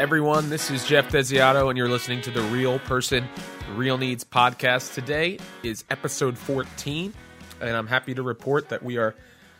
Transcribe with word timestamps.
everyone. 0.00 0.48
This 0.48 0.70
is 0.70 0.86
Geoff 0.86 1.10
Desiato, 1.10 1.68
and 1.68 1.76
you're 1.76 1.86
listening 1.86 2.22
to 2.22 2.30
the 2.30 2.40
Real 2.44 2.78
Person, 2.78 3.28
Real 3.74 3.98
Needs 3.98 4.24
podcast. 4.24 4.94
Today 4.94 5.38
is 5.62 5.84
episode 5.90 6.38
14, 6.38 7.12
and 7.60 7.76
I'm 7.76 7.86
happy 7.86 8.14
to 8.14 8.22
report 8.22 8.70
that 8.70 8.82
we 8.82 8.96
are 8.96 9.14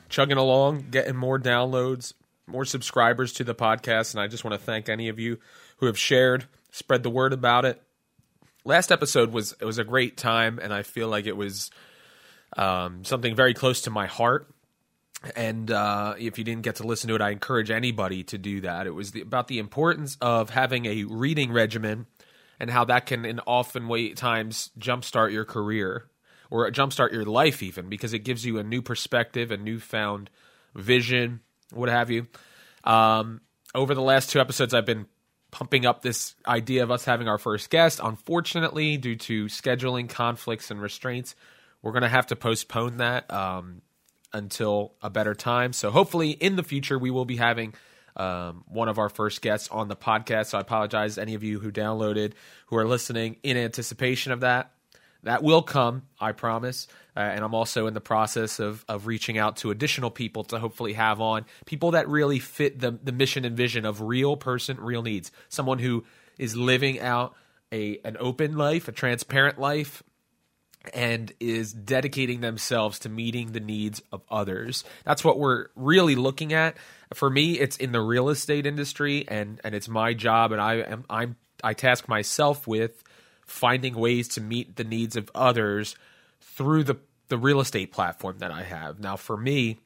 chugging 0.09 0.39
along, 0.39 0.87
getting 0.91 1.15
more 1.15 1.39
downloads, 1.39 2.15
more 2.47 2.65
subscribers 2.65 3.35
to 3.35 3.45
the 3.45 3.55
podcast. 3.55 4.15
And 4.15 4.23
I 4.23 4.29
just 4.29 4.43
want 4.43 4.59
to 4.59 4.65
thank 4.65 4.89
any 4.89 5.11
of 5.11 5.19
you 5.19 5.39
who 5.77 5.85
have 5.85 5.99
shared, 5.99 6.47
spread 6.71 7.03
the 7.03 7.11
word 7.11 7.35
about 7.35 7.67
it. 7.67 7.83
Last 8.65 8.91
episode 8.91 9.33
was 9.33 9.55
it 9.61 9.67
was 9.67 9.77
a 9.77 9.85
great 9.85 10.17
time, 10.17 10.59
and 10.59 10.73
I 10.73 10.85
feel 10.85 11.09
like 11.09 11.27
it 11.27 11.37
was 11.37 11.71
um, 12.57 13.05
something 13.05 13.37
very 13.37 13.53
close 13.53 13.83
to 13.83 13.91
my 13.91 14.07
heart 14.07 14.49
and 15.37 15.71
uh, 15.71 16.15
if 16.19 16.39
you 16.39 16.45
didn't 16.45 16.63
get 16.63 16.77
to 16.77 16.87
listen 16.87 17.09
to 17.09 17.15
it, 17.15 17.21
I 17.21 17.31
encourage 17.31 17.71
anybody 17.71 18.23
to 18.25 18.39
do 18.39 18.63
that. 18.63 18.87
It 18.87 18.95
was 18.95 19.11
the, 19.11 19.21
about 19.21 19.49
the 19.49 19.59
importance 19.59 20.17
of 20.21 20.51
having 20.51 20.87
a 20.87 21.05
reading 21.05 21.53
regimen 21.53 22.07
and 22.59 22.71
how 22.71 22.85
that 22.87 23.07
can, 23.07 23.25
in 23.25 23.41
often 23.47 23.89
way 23.89 24.15
times, 24.15 24.71
jumpstart 24.79 25.33
your 25.33 25.45
career 25.45 26.07
or 26.51 26.71
jumpstart 26.71 27.13
your 27.13 27.25
life, 27.25 27.63
even 27.63 27.89
because 27.89 28.13
it 28.13 28.21
gives 28.21 28.45
you 28.45 28.59
a 28.59 28.63
new 28.63 28.83
perspective, 28.83 29.51
a 29.51 29.57
newfound 29.57 30.31
vision, 30.75 31.41
what 31.73 31.89
have 31.89 32.11
you. 32.11 32.27
Um, 32.85 33.41
over 33.75 33.95
the 33.95 34.03
last 34.03 34.31
two 34.31 34.41
episodes, 34.41 34.75
I've 34.75 34.87
been 34.87 35.07
pumping 35.51 35.85
up 35.85 36.03
this 36.03 36.35
idea 36.47 36.83
of 36.83 36.91
us 36.91 37.05
having 37.05 37.29
our 37.29 37.39
first 37.39 37.71
guest. 37.71 38.01
Unfortunately, 38.03 38.97
due 38.97 39.17
to 39.17 39.47
scheduling 39.47 40.09
conflicts 40.09 40.71
and 40.71 40.81
restraints, 40.81 41.35
we're 41.83 41.93
going 41.93 42.03
to 42.03 42.09
have 42.09 42.27
to 42.29 42.37
postpone 42.37 42.99
that. 42.99 43.31
Um, 43.33 43.83
until 44.33 44.95
a 45.03 45.11
better 45.11 45.35
time. 45.35 45.73
So 45.73 45.91
hopefully 45.91 46.31
in 46.31 46.57
the 46.57 46.63
future 46.63 46.99
we 46.99 47.11
will 47.11 47.25
be 47.25 47.37
having 47.37 47.75
um, 48.17 48.65
one 48.69 48.89
of 48.89 48.99
our 48.99 49.09
first 49.09 49.41
guests 49.43 49.69
on 49.71 49.89
the 49.89 49.97
podcast. 49.97 50.47
So 50.47 50.59
I 50.59 50.61
apologize 50.61 51.19
any 51.19 51.35
of 51.35 51.43
you 51.43 51.61
who 51.61 51.71
downloaded 51.71 52.33
who 52.67 52.77
are 52.77 52.87
listening 52.87 53.37
in 53.43 53.57
anticipation 53.57 54.33
of 54.33 54.41
that. 54.41 54.73
That 55.23 55.43
will 55.43 55.63
come, 55.63 56.03
I 56.19 56.33
promise. 56.33 56.89
Uh, 57.17 57.21
and 57.21 57.45
I'm 57.45 57.55
also 57.55 57.87
in 57.87 57.95
the 57.95 58.01
process 58.01 58.59
of 58.59 58.85
of 58.89 59.07
reaching 59.07 59.37
out 59.37 59.57
to 59.59 59.71
additional 59.71 60.11
people 60.11 60.45
to 60.45 60.59
hopefully 60.59 60.95
have 60.95 61.21
on 61.21 61.45
people 61.67 61.91
that 61.93 62.09
really 62.09 62.39
fit 62.39 62.81
the 62.81 62.93
the 62.93 63.13
mission 63.13 63.45
and 63.45 63.57
vision 63.57 63.85
of 63.85 64.01
real 64.01 64.37
person, 64.37 64.79
real 64.81 65.03
needs. 65.03 65.31
Someone 65.49 65.79
who 65.79 66.05
is 66.39 66.57
living 66.57 67.01
out 67.01 67.35
a 67.73 67.99
an 68.05 68.17
open 68.19 68.57
life, 68.57 68.89
a 68.89 68.93
transparent 68.93 69.59
life, 69.59 70.03
and 70.95 71.33
is 71.41 71.73
dedicating 71.73 72.41
themselves 72.41 72.99
to 73.01 73.09
meeting 73.09 73.53
the 73.53 73.61
needs 73.61 74.03
of 74.13 74.23
others. 74.31 74.85
That's 75.05 75.23
what 75.23 75.39
we're 75.39 75.67
really 75.77 76.15
looking 76.15 76.53
at. 76.53 76.77
For 77.13 77.29
me, 77.29 77.59
it's 77.59 77.77
in 77.77 77.93
the 77.93 78.01
real 78.01 78.29
estate 78.29 78.67
industry 78.67 79.27
and 79.29 79.61
and 79.63 79.75
it's 79.75 79.89
my 79.89 80.15
job 80.15 80.53
and 80.53 80.61
I 80.61 80.77
am 80.77 81.05
I'm 81.11 81.37
I 81.63 81.75
task 81.75 82.09
myself 82.09 82.67
with 82.67 83.03
finding 83.47 83.95
ways 83.95 84.29
to 84.29 84.41
meet 84.41 84.77
the 84.77 84.85
needs 84.85 85.17
of 85.17 85.31
others 85.35 85.97
through 86.41 86.85
the 86.85 86.97
the 87.29 87.39
real 87.39 87.61
estate 87.61 87.93
platform 87.93 88.39
that 88.39 88.51
I 88.51 88.63
have. 88.63 88.99
Now 89.01 89.17
for 89.17 89.37
me, 89.37 89.79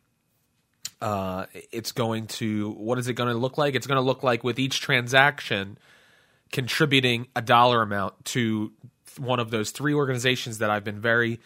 uh, 1.00 1.46
it's 1.72 1.92
going 1.92 2.28
to 2.28 2.70
what 2.70 2.98
is 2.98 3.08
it 3.08 3.14
going 3.14 3.32
to 3.32 3.38
look 3.38 3.58
like? 3.58 3.74
It's 3.74 3.86
going 3.86 3.96
to 3.96 4.02
look 4.02 4.22
like 4.22 4.44
with 4.44 4.58
each 4.58 4.80
transaction 4.80 5.76
contributing 6.52 7.26
a 7.34 7.42
dollar 7.42 7.82
amount 7.82 8.24
to 8.24 8.72
one 9.18 9.40
of 9.40 9.50
those 9.50 9.70
three 9.70 9.94
organizations 9.94 10.58
that 10.58 10.70
I've 10.70 10.84
been 10.84 11.00
very, 11.00 11.40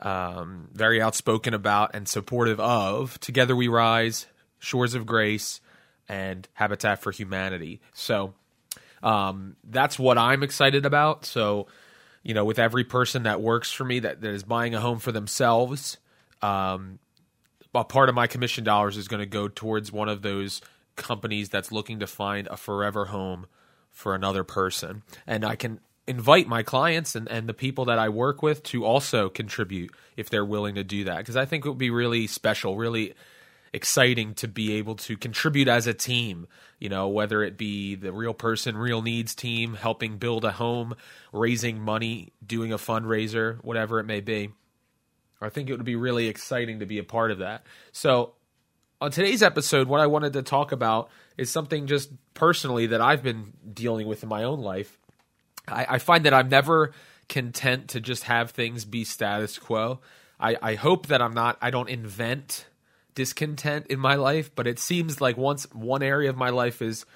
um, 0.00 0.68
very 0.72 1.00
outspoken 1.00 1.54
about 1.54 1.94
and 1.94 2.08
supportive 2.08 2.60
of. 2.60 3.18
Together 3.20 3.54
We 3.54 3.68
Rise, 3.68 4.26
Shores 4.58 4.94
of 4.94 5.06
Grace, 5.06 5.60
and 6.08 6.48
Habitat 6.54 7.00
for 7.00 7.10
Humanity. 7.10 7.80
So 7.92 8.34
um, 9.02 9.56
that's 9.64 9.98
what 9.98 10.18
I'm 10.18 10.42
excited 10.42 10.86
about. 10.86 11.24
So, 11.24 11.66
you 12.22 12.34
know, 12.34 12.44
with 12.44 12.58
every 12.58 12.84
person 12.84 13.24
that 13.24 13.40
works 13.40 13.70
for 13.72 13.84
me 13.84 14.00
that, 14.00 14.20
that 14.20 14.30
is 14.30 14.42
buying 14.42 14.74
a 14.74 14.80
home 14.80 14.98
for 14.98 15.12
themselves, 15.12 15.98
um, 16.42 16.98
a 17.74 17.84
part 17.84 18.08
of 18.08 18.14
my 18.14 18.26
commission 18.26 18.64
dollars 18.64 18.96
is 18.96 19.08
going 19.08 19.20
to 19.20 19.26
go 19.26 19.48
towards 19.48 19.92
one 19.92 20.08
of 20.08 20.22
those 20.22 20.60
companies 20.96 21.48
that's 21.48 21.72
looking 21.72 21.98
to 22.00 22.06
find 22.06 22.46
a 22.48 22.56
forever 22.56 23.06
home 23.06 23.46
for 23.90 24.14
another 24.14 24.44
person. 24.44 25.02
And 25.26 25.44
I 25.44 25.56
can 25.56 25.80
invite 26.06 26.46
my 26.46 26.62
clients 26.62 27.14
and, 27.14 27.28
and 27.30 27.48
the 27.48 27.54
people 27.54 27.86
that 27.86 27.98
I 27.98 28.08
work 28.08 28.42
with 28.42 28.62
to 28.64 28.84
also 28.84 29.28
contribute 29.28 29.92
if 30.16 30.28
they're 30.28 30.44
willing 30.44 30.74
to 30.74 30.84
do 30.84 31.04
that. 31.04 31.18
Because 31.18 31.36
I 31.36 31.44
think 31.44 31.64
it 31.64 31.68
would 31.68 31.78
be 31.78 31.90
really 31.90 32.26
special, 32.26 32.76
really 32.76 33.14
exciting 33.72 34.34
to 34.34 34.46
be 34.46 34.74
able 34.74 34.94
to 34.94 35.16
contribute 35.16 35.66
as 35.66 35.86
a 35.86 35.94
team, 35.94 36.46
you 36.78 36.88
know, 36.88 37.08
whether 37.08 37.42
it 37.42 37.56
be 37.56 37.94
the 37.94 38.12
real 38.12 38.34
person, 38.34 38.76
real 38.76 39.02
needs 39.02 39.34
team, 39.34 39.74
helping 39.74 40.18
build 40.18 40.44
a 40.44 40.52
home, 40.52 40.94
raising 41.32 41.80
money, 41.80 42.32
doing 42.46 42.72
a 42.72 42.78
fundraiser, 42.78 43.62
whatever 43.64 43.98
it 43.98 44.04
may 44.04 44.20
be. 44.20 44.50
I 45.40 45.48
think 45.48 45.68
it 45.68 45.72
would 45.76 45.84
be 45.84 45.96
really 45.96 46.28
exciting 46.28 46.78
to 46.80 46.86
be 46.86 46.98
a 46.98 47.04
part 47.04 47.30
of 47.30 47.38
that. 47.38 47.66
So, 47.92 48.34
on 49.00 49.10
today's 49.10 49.42
episode, 49.42 49.88
what 49.88 50.00
I 50.00 50.06
wanted 50.06 50.32
to 50.34 50.42
talk 50.42 50.72
about 50.72 51.10
is 51.36 51.50
something 51.50 51.86
just 51.86 52.10
personally 52.32 52.86
that 52.86 53.00
I've 53.00 53.22
been 53.22 53.52
dealing 53.74 54.06
with 54.06 54.22
in 54.22 54.28
my 54.28 54.44
own 54.44 54.60
life 54.60 54.98
I, 55.68 55.86
I 55.90 55.98
find 55.98 56.24
that 56.24 56.34
I'm 56.34 56.48
never 56.48 56.92
content 57.28 57.88
to 57.88 58.00
just 58.00 58.24
have 58.24 58.50
things 58.50 58.84
be 58.84 59.04
status 59.04 59.58
quo. 59.58 60.00
I, 60.38 60.56
I 60.60 60.74
hope 60.74 61.06
that 61.06 61.22
I'm 61.22 61.34
not, 61.34 61.56
I 61.62 61.70
don't 61.70 61.88
invent 61.88 62.66
discontent 63.14 63.86
in 63.86 63.98
my 63.98 64.16
life, 64.16 64.54
but 64.54 64.66
it 64.66 64.78
seems 64.78 65.20
like 65.20 65.36
once 65.36 65.70
one 65.72 66.02
area 66.02 66.28
of 66.30 66.36
my 66.36 66.50
life 66.50 66.82
is 66.82 67.06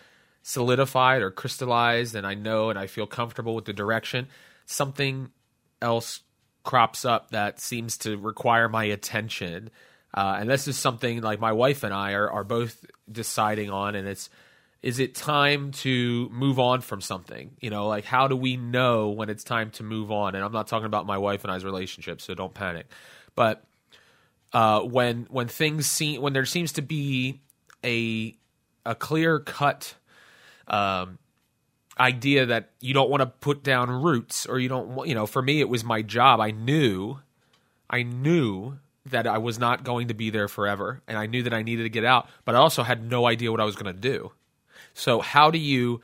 solidified 0.42 1.20
or 1.22 1.30
crystallized 1.30 2.14
and 2.14 2.26
I 2.26 2.34
know 2.34 2.70
and 2.70 2.78
I 2.78 2.86
feel 2.86 3.06
comfortable 3.06 3.54
with 3.54 3.64
the 3.64 3.72
direction, 3.72 4.28
something 4.66 5.30
else 5.82 6.20
crops 6.62 7.04
up 7.04 7.30
that 7.30 7.60
seems 7.60 7.98
to 7.98 8.16
require 8.16 8.68
my 8.68 8.84
attention. 8.84 9.70
Uh, 10.14 10.36
and 10.40 10.48
this 10.48 10.68
is 10.68 10.78
something 10.78 11.20
like 11.20 11.40
my 11.40 11.52
wife 11.52 11.82
and 11.82 11.92
I 11.92 12.12
are, 12.12 12.30
are 12.30 12.44
both 12.44 12.84
deciding 13.10 13.70
on, 13.70 13.94
and 13.94 14.08
it's 14.08 14.30
is 14.82 15.00
it 15.00 15.14
time 15.14 15.72
to 15.72 16.28
move 16.30 16.58
on 16.58 16.80
from 16.80 17.00
something? 17.00 17.56
You 17.60 17.70
know, 17.70 17.88
like 17.88 18.04
how 18.04 18.28
do 18.28 18.36
we 18.36 18.56
know 18.56 19.08
when 19.08 19.28
it's 19.28 19.44
time 19.44 19.70
to 19.72 19.82
move 19.82 20.12
on? 20.12 20.34
And 20.34 20.44
I'm 20.44 20.52
not 20.52 20.68
talking 20.68 20.86
about 20.86 21.06
my 21.06 21.18
wife 21.18 21.44
and 21.44 21.52
I's 21.52 21.64
relationship, 21.64 22.20
so 22.20 22.34
don't 22.34 22.54
panic. 22.54 22.86
But 23.34 23.64
uh, 24.52 24.80
when 24.80 25.26
when 25.30 25.48
things 25.48 25.90
seem 25.90 26.22
when 26.22 26.32
there 26.32 26.44
seems 26.44 26.72
to 26.72 26.82
be 26.82 27.40
a 27.84 28.36
a 28.86 28.94
clear 28.94 29.40
cut 29.40 29.94
um, 30.68 31.18
idea 31.98 32.46
that 32.46 32.70
you 32.80 32.94
don't 32.94 33.10
want 33.10 33.20
to 33.20 33.26
put 33.26 33.62
down 33.62 33.90
roots 33.90 34.46
or 34.46 34.58
you 34.58 34.68
don't 34.68 35.06
you 35.06 35.14
know 35.14 35.26
for 35.26 35.42
me 35.42 35.60
it 35.60 35.68
was 35.68 35.84
my 35.84 36.00
job 36.00 36.40
i 36.40 36.50
knew 36.50 37.18
i 37.90 38.02
knew 38.02 38.78
that 39.06 39.26
i 39.26 39.36
was 39.36 39.58
not 39.58 39.84
going 39.84 40.08
to 40.08 40.14
be 40.14 40.30
there 40.30 40.48
forever 40.48 41.02
and 41.08 41.18
i 41.18 41.26
knew 41.26 41.42
that 41.42 41.52
i 41.52 41.62
needed 41.62 41.82
to 41.82 41.88
get 41.88 42.04
out 42.04 42.28
but 42.44 42.54
i 42.54 42.58
also 42.58 42.82
had 42.82 43.02
no 43.10 43.26
idea 43.26 43.50
what 43.50 43.60
i 43.60 43.64
was 43.64 43.74
going 43.74 43.92
to 43.92 44.00
do 44.00 44.30
so, 44.98 45.20
how 45.20 45.50
do 45.50 45.58
you 45.58 46.00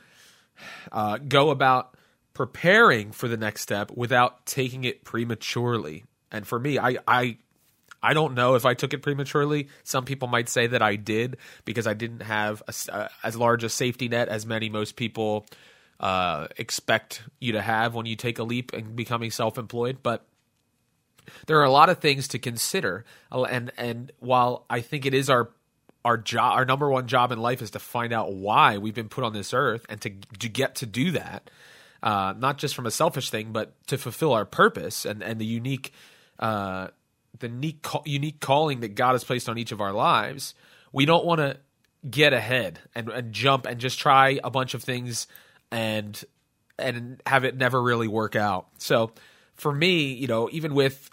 uh, 0.93 1.19
go 1.19 1.51
about 1.51 1.97
preparing 2.33 3.11
for 3.11 3.27
the 3.27 3.37
next 3.37 3.63
step 3.63 3.91
without 3.91 4.47
taking 4.47 4.85
it 4.85 5.05
prematurely? 5.05 6.05
And 6.31 6.47
for 6.47 6.59
me, 6.61 6.79
I, 6.79 6.99
I 7.07 7.39
I 8.03 8.15
don't 8.15 8.35
know 8.35 8.55
if 8.55 8.65
I 8.65 8.75
took 8.75 8.95
it 8.95 9.03
prematurely. 9.03 9.69
Some 9.83 10.05
people 10.05 10.29
might 10.29 10.49
say 10.49 10.69
that 10.69 10.83
I 10.83 10.97
did 10.97 11.39
because 11.65 11.87
I 11.87 11.95
didn't 11.95 12.23
have 12.23 12.63
a, 12.69 12.95
uh, 12.95 13.09
as 13.25 13.35
large 13.35 13.65
a 13.65 13.69
safety 13.69 14.09
net 14.09 14.29
as 14.29 14.47
many 14.47 14.69
most 14.69 14.95
people 14.95 15.47
uh, 15.99 16.47
expect 16.57 17.23
you 17.41 17.53
to 17.53 17.63
have 17.63 17.95
when 17.95 18.07
you 18.07 18.15
take 18.15 18.39
a 18.39 18.45
leap 18.45 18.73
and 18.75 18.95
becoming 18.95 19.31
self-employed. 19.31 19.99
But 20.03 20.25
there 21.47 21.59
are 21.59 21.65
a 21.65 21.71
lot 21.71 21.89
of 21.89 21.99
things 21.99 22.29
to 22.29 22.39
consider, 22.39 23.05
and 23.33 23.73
and 23.77 24.13
while 24.21 24.67
I 24.71 24.83
think 24.83 25.07
it 25.07 25.15
is 25.15 25.31
our 25.31 25.51
our 26.05 26.17
job, 26.17 26.57
our 26.57 26.65
number 26.65 26.91
one 26.91 27.07
job 27.07 27.33
in 27.33 27.39
life 27.39 27.63
is 27.63 27.71
to 27.71 27.79
find 27.79 28.13
out 28.13 28.33
why 28.33 28.79
we've 28.79 28.95
been 28.95 29.09
put 29.09 29.25
on 29.25 29.33
this 29.33 29.55
earth 29.55 29.87
and 29.89 30.01
to, 30.03 30.11
to 30.39 30.49
get 30.49 30.77
to 30.77 30.87
do 30.87 31.13
that. 31.13 31.51
Uh, 32.03 32.35
not 32.37 32.59
just 32.59 32.75
from 32.75 32.85
a 32.85 32.91
selfish 32.91 33.31
thing, 33.31 33.53
but 33.53 33.73
to 33.87 33.97
fulfill 33.97 34.35
our 34.35 34.45
purpose 34.45 35.07
and, 35.07 35.23
and 35.23 35.41
the 35.41 35.47
unique, 35.47 35.93
uh, 36.39 36.89
the 37.39 37.49
unique, 37.49 37.87
unique 38.05 38.41
calling 38.41 38.81
that 38.81 38.95
God 38.95 39.13
has 39.13 39.25
placed 39.25 39.49
on 39.49 39.57
each 39.57 39.73
of 39.73 39.81
our 39.81 39.93
lives. 39.93 40.55
We 40.93 41.07
don't 41.07 41.25
want 41.25 41.41
to 41.41 41.57
get 42.09 42.35
ahead 42.35 42.79
and, 42.95 43.09
and 43.09 43.33
jump 43.33 43.65
and 43.65 43.81
just 43.81 43.99
try 43.99 44.39
a 44.45 44.51
bunch 44.51 44.75
of 44.75 44.83
things 44.83 45.27
and 45.71 46.23
and 46.79 47.23
have 47.25 47.45
it 47.45 47.57
never 47.57 47.81
really 47.81 48.09
work 48.09 48.37
out. 48.37 48.67
So 48.79 49.13
for 49.55 49.73
me, 49.73 50.13
you 50.13 50.27
know, 50.27 50.49
even 50.53 50.75
with 50.75 51.09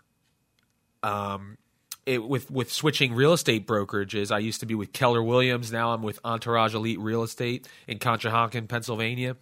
um, 1.04 1.58
it, 2.06 2.24
with 2.28 2.50
with 2.50 2.72
switching 2.72 3.14
real 3.14 3.34
estate 3.34 3.68
brokerages. 3.68 4.32
I 4.32 4.40
used 4.40 4.62
to 4.62 4.66
be 4.66 4.76
with 4.76 4.94
Keller 4.94 5.22
Williams. 5.22 5.72
Now 5.72 5.94
I'm 5.94 6.02
with 6.02 6.20
Entourage 6.24 6.74
Elite 6.74 7.00
Real 7.00 7.24
Estate 7.24 7.68
in 7.88 8.00
Conshohocken, 8.00 8.68
Pennsylvania. 8.68 9.38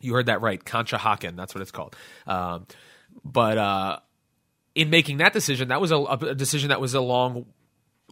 You 0.00 0.14
heard 0.14 0.26
that 0.26 0.40
right, 0.40 0.62
Conshohocken. 0.62 1.36
That's 1.36 1.54
what 1.54 1.62
it's 1.62 1.70
called. 1.70 1.96
Um, 2.26 2.66
but 3.24 3.58
uh, 3.58 3.98
in 4.74 4.90
making 4.90 5.18
that 5.18 5.32
decision, 5.32 5.68
that 5.68 5.80
was 5.80 5.90
a, 5.90 5.98
a, 5.98 6.34
decision 6.34 6.68
that 6.68 6.80
was 6.80 6.94
a 6.94 7.00
long 7.00 7.46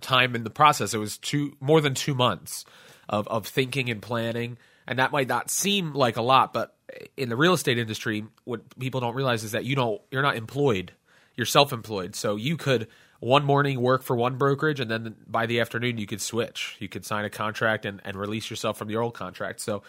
time 0.01 0.35
in 0.35 0.45
the 0.45 0.51
process. 0.51 0.95
It 0.95 0.99
was 0.99 1.19
two 1.19 1.57
more 1.61 1.81
than 1.81 1.95
two 1.95 2.15
months 2.15 2.65
of 3.09 3.27
of 3.29 3.47
thinking 3.47 3.91
and 3.91 4.03
planning 4.03 4.59
And 4.87 4.99
that 4.99 5.13
might 5.13 5.29
not 5.29 5.51
seem 5.51 5.93
like 5.93 6.17
a 6.17 6.23
lot, 6.23 6.53
but 6.53 6.75
in 7.17 7.29
the 7.29 7.37
real 7.37 7.53
estate 7.53 7.79
industry, 7.79 8.25
what 8.45 8.79
people 8.79 9.01
don't 9.01 9.15
realize 9.15 9.45
is 9.45 9.53
that 9.53 9.65
you 9.65 9.77
don't 9.77 10.01
you're 10.11 10.23
not 10.23 10.37
employed. 10.37 10.93
You're 11.37 11.47
self-employed. 11.47 12.17
So 12.17 12.37
you 12.37 12.57
could 12.57 12.89
one 13.21 13.45
morning 13.45 13.81
work 13.81 14.03
for 14.03 14.15
one 14.15 14.37
brokerage 14.37 14.81
and 14.81 14.91
then 14.91 15.17
by 15.27 15.47
the 15.47 15.61
afternoon 15.61 15.99
you 15.99 16.07
could 16.07 16.21
switch. 16.21 16.77
You 16.79 16.89
could 16.89 17.05
sign 17.05 17.25
a 17.25 17.31
contract 17.31 17.85
and, 17.85 18.01
and 18.05 18.17
release 18.17 18.49
yourself 18.49 18.79
from 18.79 18.91
your 18.91 19.03
old 19.03 19.15
contract. 19.15 19.61
So 19.61 19.83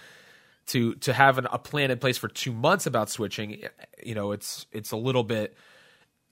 to 0.68 0.96
to 0.96 1.14
have 1.14 1.38
an, 1.38 1.48
a 1.52 1.60
plan 1.60 1.92
in 1.92 2.00
place 2.00 2.18
for 2.18 2.28
two 2.28 2.52
months 2.52 2.86
about 2.86 3.10
switching, 3.10 3.64
you 4.04 4.16
know, 4.16 4.32
it's 4.32 4.66
it's 4.72 4.92
a 4.92 4.98
little 4.98 5.24
bit 5.24 5.56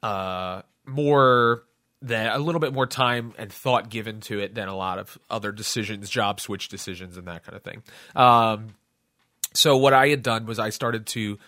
uh, 0.01 0.61
more 0.85 1.63
than 2.01 2.27
a 2.27 2.37
little 2.37 2.61
bit 2.61 2.73
more 2.73 2.87
time 2.87 3.33
and 3.37 3.51
thought 3.51 3.89
given 3.89 4.21
to 4.21 4.39
it 4.39 4.55
than 4.55 4.67
a 4.67 4.75
lot 4.75 4.99
of 4.99 5.17
other 5.29 5.51
decisions, 5.51 6.09
job 6.09 6.39
switch 6.39 6.69
decisions, 6.69 7.17
and 7.17 7.27
that 7.27 7.43
kind 7.43 7.55
of 7.55 7.63
thing. 7.63 7.83
Um, 8.15 8.75
so 9.53 9.77
what 9.77 9.93
I 9.93 10.09
had 10.09 10.21
done 10.21 10.45
was 10.45 10.59
I 10.59 10.69
started 10.69 11.07
to 11.07 11.39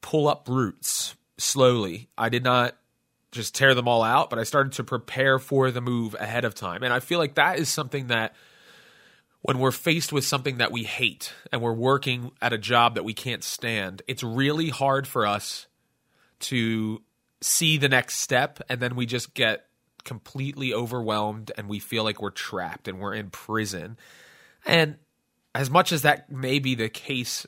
pull 0.00 0.28
up 0.28 0.48
roots 0.48 1.14
slowly. 1.38 2.08
I 2.18 2.28
did 2.28 2.42
not 2.42 2.76
just 3.32 3.54
tear 3.54 3.74
them 3.74 3.86
all 3.86 4.02
out, 4.02 4.30
but 4.30 4.38
I 4.38 4.44
started 4.44 4.72
to 4.74 4.84
prepare 4.84 5.38
for 5.38 5.70
the 5.70 5.80
move 5.80 6.14
ahead 6.18 6.44
of 6.44 6.54
time. 6.54 6.82
And 6.82 6.92
I 6.92 7.00
feel 7.00 7.18
like 7.18 7.34
that 7.34 7.58
is 7.58 7.68
something 7.68 8.08
that 8.08 8.34
when 9.42 9.58
we're 9.58 9.70
faced 9.70 10.12
with 10.12 10.24
something 10.24 10.58
that 10.58 10.72
we 10.72 10.84
hate 10.84 11.32
and 11.52 11.62
we're 11.62 11.72
working 11.72 12.32
at 12.42 12.52
a 12.52 12.58
job 12.58 12.96
that 12.96 13.04
we 13.04 13.14
can't 13.14 13.44
stand, 13.44 14.02
it's 14.06 14.22
really 14.22 14.68
hard 14.68 15.06
for 15.06 15.26
us 15.26 15.66
to 16.40 17.02
see 17.40 17.78
the 17.78 17.88
next 17.88 18.16
step 18.16 18.60
and 18.68 18.80
then 18.80 18.96
we 18.96 19.06
just 19.06 19.32
get 19.32 19.66
completely 20.04 20.74
overwhelmed 20.74 21.52
and 21.56 21.68
we 21.68 21.78
feel 21.78 22.04
like 22.04 22.20
we're 22.20 22.30
trapped 22.30 22.88
and 22.88 23.00
we're 23.00 23.14
in 23.14 23.30
prison. 23.30 23.96
And 24.66 24.96
as 25.54 25.70
much 25.70 25.92
as 25.92 26.02
that 26.02 26.30
may 26.30 26.58
be 26.58 26.74
the 26.74 26.88
case, 26.88 27.46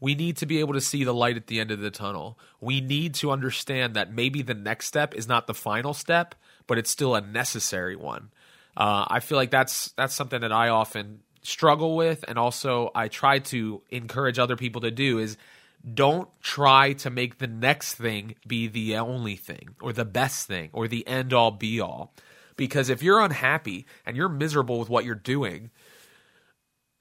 we 0.00 0.14
need 0.14 0.36
to 0.38 0.46
be 0.46 0.60
able 0.60 0.74
to 0.74 0.80
see 0.80 1.04
the 1.04 1.14
light 1.14 1.36
at 1.36 1.46
the 1.46 1.60
end 1.60 1.70
of 1.70 1.80
the 1.80 1.90
tunnel. 1.90 2.38
We 2.60 2.80
need 2.80 3.14
to 3.14 3.30
understand 3.30 3.94
that 3.94 4.12
maybe 4.12 4.42
the 4.42 4.54
next 4.54 4.86
step 4.86 5.14
is 5.14 5.26
not 5.26 5.46
the 5.46 5.54
final 5.54 5.94
step, 5.94 6.34
but 6.66 6.78
it's 6.78 6.90
still 6.90 7.14
a 7.14 7.20
necessary 7.20 7.96
one. 7.96 8.30
Uh, 8.76 9.06
I 9.08 9.20
feel 9.20 9.36
like 9.36 9.50
that's 9.50 9.92
that's 9.92 10.14
something 10.14 10.42
that 10.42 10.52
I 10.52 10.68
often 10.68 11.20
struggle 11.42 11.96
with 11.96 12.24
and 12.26 12.38
also 12.38 12.90
I 12.94 13.08
try 13.08 13.38
to 13.38 13.80
encourage 13.90 14.38
other 14.38 14.56
people 14.56 14.80
to 14.80 14.90
do 14.90 15.18
is 15.18 15.36
don't 15.94 16.28
try 16.42 16.92
to 16.94 17.10
make 17.10 17.38
the 17.38 17.46
next 17.46 17.94
thing 17.94 18.34
be 18.46 18.66
the 18.66 18.96
only 18.96 19.36
thing 19.36 19.76
or 19.80 19.92
the 19.92 20.04
best 20.04 20.48
thing 20.48 20.70
or 20.72 20.88
the 20.88 21.06
end 21.06 21.32
all 21.32 21.52
be 21.52 21.80
all. 21.80 22.12
Because 22.56 22.88
if 22.88 23.02
you're 23.02 23.20
unhappy 23.20 23.86
and 24.04 24.16
you're 24.16 24.28
miserable 24.28 24.78
with 24.78 24.88
what 24.88 25.04
you're 25.04 25.14
doing, 25.14 25.70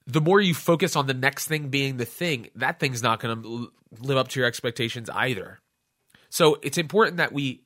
the 0.08 0.22
more 0.22 0.40
you 0.40 0.54
focus 0.54 0.96
on 0.96 1.08
the 1.08 1.14
next 1.14 1.48
thing 1.48 1.70
being 1.70 1.98
the 1.98 2.06
thing, 2.06 2.50
that 2.56 2.80
thing's 2.80 3.02
not 3.02 3.20
going 3.20 3.42
to 3.42 3.72
live 4.00 4.18
up 4.18 4.28
to 4.30 4.40
your 4.40 4.48
expectations 4.48 5.10
either. 5.10 5.60
So 6.30 6.58
it's 6.62 6.78
important 6.78 7.18
that 7.18 7.32
we, 7.32 7.64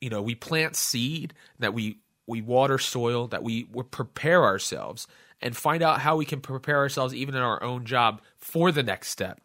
you 0.00 0.10
know, 0.10 0.22
we 0.22 0.34
plant 0.34 0.76
seed, 0.76 1.34
that 1.58 1.74
we 1.74 1.98
we 2.26 2.40
water 2.40 2.78
soil, 2.78 3.28
that 3.28 3.42
we, 3.42 3.68
we 3.70 3.82
prepare 3.82 4.44
ourselves 4.44 5.06
and 5.42 5.56
find 5.56 5.82
out 5.82 6.00
how 6.00 6.16
we 6.16 6.24
can 6.24 6.40
prepare 6.40 6.78
ourselves 6.78 7.14
even 7.14 7.34
in 7.34 7.42
our 7.42 7.62
own 7.62 7.84
job 7.84 8.22
for 8.38 8.72
the 8.72 8.82
next 8.82 9.08
step. 9.08 9.40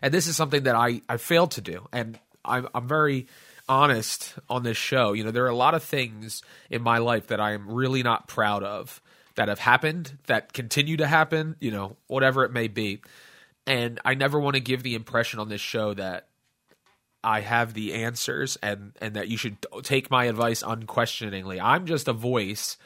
And 0.00 0.14
this 0.14 0.26
is 0.26 0.36
something 0.36 0.62
that 0.62 0.76
I, 0.76 1.02
I 1.08 1.16
failed 1.16 1.52
to 1.52 1.60
do. 1.60 1.88
And 1.92 2.18
I'm, 2.44 2.68
I'm 2.72 2.86
very 2.86 3.26
honest 3.68 4.34
on 4.48 4.62
this 4.62 4.76
show. 4.76 5.12
You 5.12 5.24
know, 5.24 5.32
there 5.32 5.44
are 5.44 5.48
a 5.48 5.56
lot 5.56 5.74
of 5.74 5.82
things 5.82 6.42
in 6.70 6.82
my 6.82 6.98
life 6.98 7.28
that 7.28 7.40
I 7.40 7.52
am 7.52 7.68
really 7.68 8.02
not 8.02 8.28
proud 8.28 8.62
of 8.62 9.02
that 9.34 9.48
have 9.48 9.58
happened, 9.58 10.18
that 10.26 10.52
continue 10.52 10.96
to 10.98 11.06
happen, 11.06 11.56
you 11.60 11.70
know, 11.70 11.96
whatever 12.06 12.44
it 12.44 12.52
may 12.52 12.68
be. 12.68 13.00
And 13.66 14.00
I 14.04 14.14
never 14.14 14.38
want 14.38 14.54
to 14.54 14.60
give 14.60 14.82
the 14.82 14.94
impression 14.94 15.38
on 15.38 15.48
this 15.48 15.60
show 15.60 15.94
that 15.94 16.28
I 17.24 17.40
have 17.40 17.74
the 17.74 17.94
answers 17.94 18.58
and 18.62 18.92
and 19.00 19.14
that 19.14 19.28
you 19.28 19.36
should 19.36 19.64
take 19.82 20.10
my 20.10 20.24
advice 20.24 20.62
unquestioningly. 20.66 21.60
I'm 21.60 21.86
just 21.86 22.08
a 22.08 22.12
voice 22.12 22.76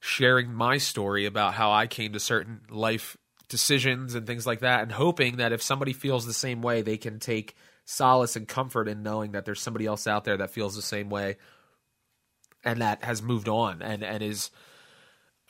sharing 0.00 0.52
my 0.52 0.76
story 0.78 1.24
about 1.24 1.54
how 1.54 1.72
I 1.72 1.86
came 1.86 2.12
to 2.12 2.20
certain 2.20 2.60
life 2.70 3.16
decisions 3.48 4.14
and 4.14 4.26
things 4.26 4.46
like 4.46 4.60
that, 4.60 4.82
and 4.82 4.92
hoping 4.92 5.38
that 5.38 5.52
if 5.52 5.62
somebody 5.62 5.94
feels 5.94 6.26
the 6.26 6.34
same 6.34 6.60
way, 6.60 6.82
they 6.82 6.98
can 6.98 7.18
take 7.18 7.56
solace 7.86 8.36
and 8.36 8.46
comfort 8.46 8.86
in 8.86 9.02
knowing 9.02 9.32
that 9.32 9.46
there's 9.46 9.62
somebody 9.62 9.86
else 9.86 10.06
out 10.06 10.24
there 10.24 10.36
that 10.36 10.50
feels 10.50 10.76
the 10.76 10.82
same 10.82 11.08
way 11.08 11.38
and 12.62 12.82
that 12.82 13.02
has 13.02 13.22
moved 13.22 13.48
on 13.48 13.80
and, 13.80 14.02
and 14.02 14.22
is 14.22 14.50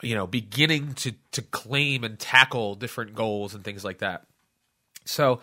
you 0.01 0.15
know 0.15 0.27
beginning 0.27 0.93
to 0.95 1.13
to 1.31 1.41
claim 1.41 2.03
and 2.03 2.19
tackle 2.19 2.75
different 2.75 3.15
goals 3.15 3.53
and 3.53 3.63
things 3.63 3.83
like 3.83 3.99
that. 3.99 4.25
So 5.05 5.41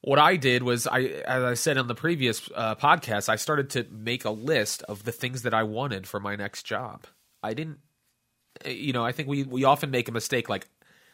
what 0.00 0.18
I 0.18 0.36
did 0.36 0.62
was 0.62 0.86
I, 0.86 1.00
as 1.00 1.42
I 1.42 1.54
said 1.54 1.78
on 1.78 1.88
the 1.88 1.94
previous 1.94 2.48
uh, 2.54 2.76
podcast, 2.76 3.28
I 3.28 3.36
started 3.36 3.70
to 3.70 3.86
make 3.90 4.24
a 4.24 4.30
list 4.30 4.82
of 4.84 5.04
the 5.04 5.12
things 5.12 5.42
that 5.42 5.54
I 5.54 5.64
wanted 5.64 6.06
for 6.06 6.20
my 6.20 6.36
next 6.36 6.62
job. 6.62 7.06
I 7.42 7.54
didn't 7.54 7.78
you 8.64 8.92
know, 8.92 9.04
I 9.04 9.12
think 9.12 9.28
we 9.28 9.42
we 9.42 9.64
often 9.64 9.90
make 9.90 10.08
a 10.08 10.12
mistake 10.12 10.48
like 10.48 10.68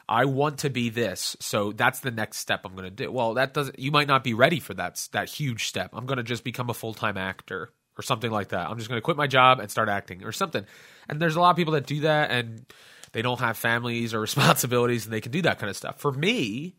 I 0.08 0.24
want 0.24 0.58
to 0.58 0.70
be 0.70 0.90
this, 0.90 1.36
so 1.40 1.72
that's 1.72 2.00
the 2.00 2.10
next 2.10 2.38
step 2.38 2.62
I'm 2.64 2.72
going 2.72 2.84
to 2.84 2.90
do. 2.90 3.10
Well, 3.10 3.34
that 3.34 3.54
doesn't. 3.54 3.78
You 3.78 3.90
might 3.90 4.08
not 4.08 4.24
be 4.24 4.34
ready 4.34 4.60
for 4.60 4.74
that 4.74 5.08
that 5.12 5.28
huge 5.28 5.66
step. 5.66 5.90
I'm 5.92 6.06
going 6.06 6.18
to 6.18 6.22
just 6.22 6.44
become 6.44 6.70
a 6.70 6.74
full 6.74 6.94
time 6.94 7.16
actor 7.16 7.70
or 7.98 8.02
something 8.02 8.30
like 8.30 8.48
that. 8.48 8.68
I'm 8.68 8.78
just 8.78 8.88
going 8.88 8.98
to 8.98 9.04
quit 9.04 9.16
my 9.16 9.26
job 9.26 9.60
and 9.60 9.70
start 9.70 9.88
acting 9.88 10.24
or 10.24 10.32
something. 10.32 10.64
And 11.08 11.20
there's 11.20 11.36
a 11.36 11.40
lot 11.40 11.50
of 11.50 11.56
people 11.56 11.74
that 11.74 11.86
do 11.86 12.00
that, 12.00 12.30
and 12.30 12.64
they 13.12 13.22
don't 13.22 13.40
have 13.40 13.56
families 13.56 14.14
or 14.14 14.20
responsibilities, 14.28 15.04
and 15.04 15.12
they 15.12 15.20
can 15.20 15.32
do 15.32 15.42
that 15.42 15.58
kind 15.58 15.70
of 15.70 15.76
stuff. 15.76 16.00
For 16.00 16.12
me, 16.12 16.76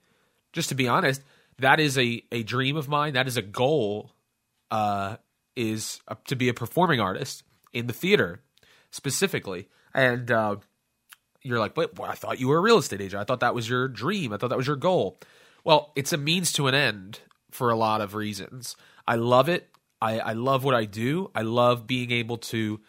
just 0.52 0.70
to 0.70 0.76
be 0.76 0.88
honest, 0.88 1.22
that 1.60 1.80
is 1.80 1.98
a 1.98 2.24
a 2.32 2.44
dream 2.44 2.78
of 2.78 2.88
mine. 2.88 3.14
That 3.14 3.28
is 3.28 3.38
a 3.38 3.42
goal. 3.42 4.12
Uh, 4.72 5.18
is 5.56 6.00
to 6.26 6.36
be 6.36 6.50
a 6.50 6.54
performing 6.54 7.00
artist 7.00 7.44
in 7.74 7.86
the 7.86 7.94
theater 7.94 8.42
specifically 8.90 9.68
and 9.94 10.32
uh, 10.32 10.56
you're 11.42 11.60
like, 11.60 11.76
but 11.76 11.98
well, 11.98 12.10
I 12.10 12.16
thought 12.16 12.40
you 12.40 12.48
were 12.48 12.58
a 12.58 12.62
real 12.62 12.78
estate 12.78 13.02
agent. 13.02 13.22
I 13.22 13.24
thought 13.24 13.42
that 13.42 13.56
was 13.56 13.70
your 13.70 13.88
dream. 13.88 14.34
I 14.34 14.38
thought 14.38 14.50
that 14.50 14.58
was 14.58 14.68
your 14.68 14.76
goal. 14.76 15.20
Well, 15.64 15.92
it's 15.96 16.14
a 16.14 16.18
means 16.18 16.52
to 16.54 16.68
an 16.68 16.76
end 16.76 17.20
for 17.52 17.70
a 17.70 17.76
lot 17.76 18.02
of 18.02 18.16
reasons. 18.16 18.76
I 19.08 19.16
love 19.16 19.50
it. 19.50 19.70
I, 20.04 20.20
I 20.20 20.34
love 20.34 20.66
what 20.66 20.76
I 20.76 20.84
do. 20.84 21.32
I 21.34 21.44
love 21.44 21.88
being 21.88 22.12
able 22.12 22.38
to 22.38 22.82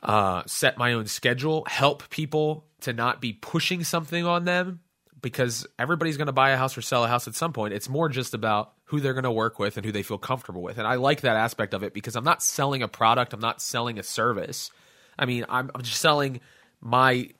uh, 0.00 0.44
set 0.46 0.78
my 0.78 0.92
own 0.92 1.06
schedule, 1.06 1.64
help 1.68 2.08
people 2.08 2.66
to 2.82 2.92
not 2.92 3.20
be 3.20 3.32
pushing 3.32 3.82
something 3.82 4.24
on 4.24 4.44
them 4.44 4.78
because 5.20 5.66
everybody's 5.76 6.16
going 6.16 6.26
to 6.26 6.32
buy 6.32 6.50
a 6.50 6.56
house 6.56 6.78
or 6.78 6.82
sell 6.82 7.02
a 7.02 7.08
house 7.08 7.26
at 7.26 7.34
some 7.34 7.52
point. 7.52 7.74
It's 7.74 7.88
more 7.88 8.08
just 8.08 8.32
about 8.32 8.74
who 8.84 9.00
they're 9.00 9.14
going 9.14 9.24
to 9.24 9.32
work 9.32 9.58
with 9.58 9.76
and 9.76 9.84
who 9.84 9.90
they 9.90 10.04
feel 10.04 10.18
comfortable 10.18 10.62
with. 10.62 10.78
And 10.78 10.86
I 10.86 10.94
like 10.96 11.22
that 11.22 11.34
aspect 11.34 11.74
of 11.74 11.82
it 11.82 11.92
because 11.92 12.14
I'm 12.14 12.22
not 12.22 12.44
selling 12.44 12.84
a 12.84 12.88
product, 12.88 13.32
I'm 13.32 13.40
not 13.40 13.60
selling 13.60 13.98
a 13.98 14.04
service. 14.04 14.70
I 15.18 15.24
mean, 15.24 15.44
I'm, 15.48 15.68
I'm 15.74 15.82
just 15.82 16.00
selling 16.00 16.40
my 16.80 17.30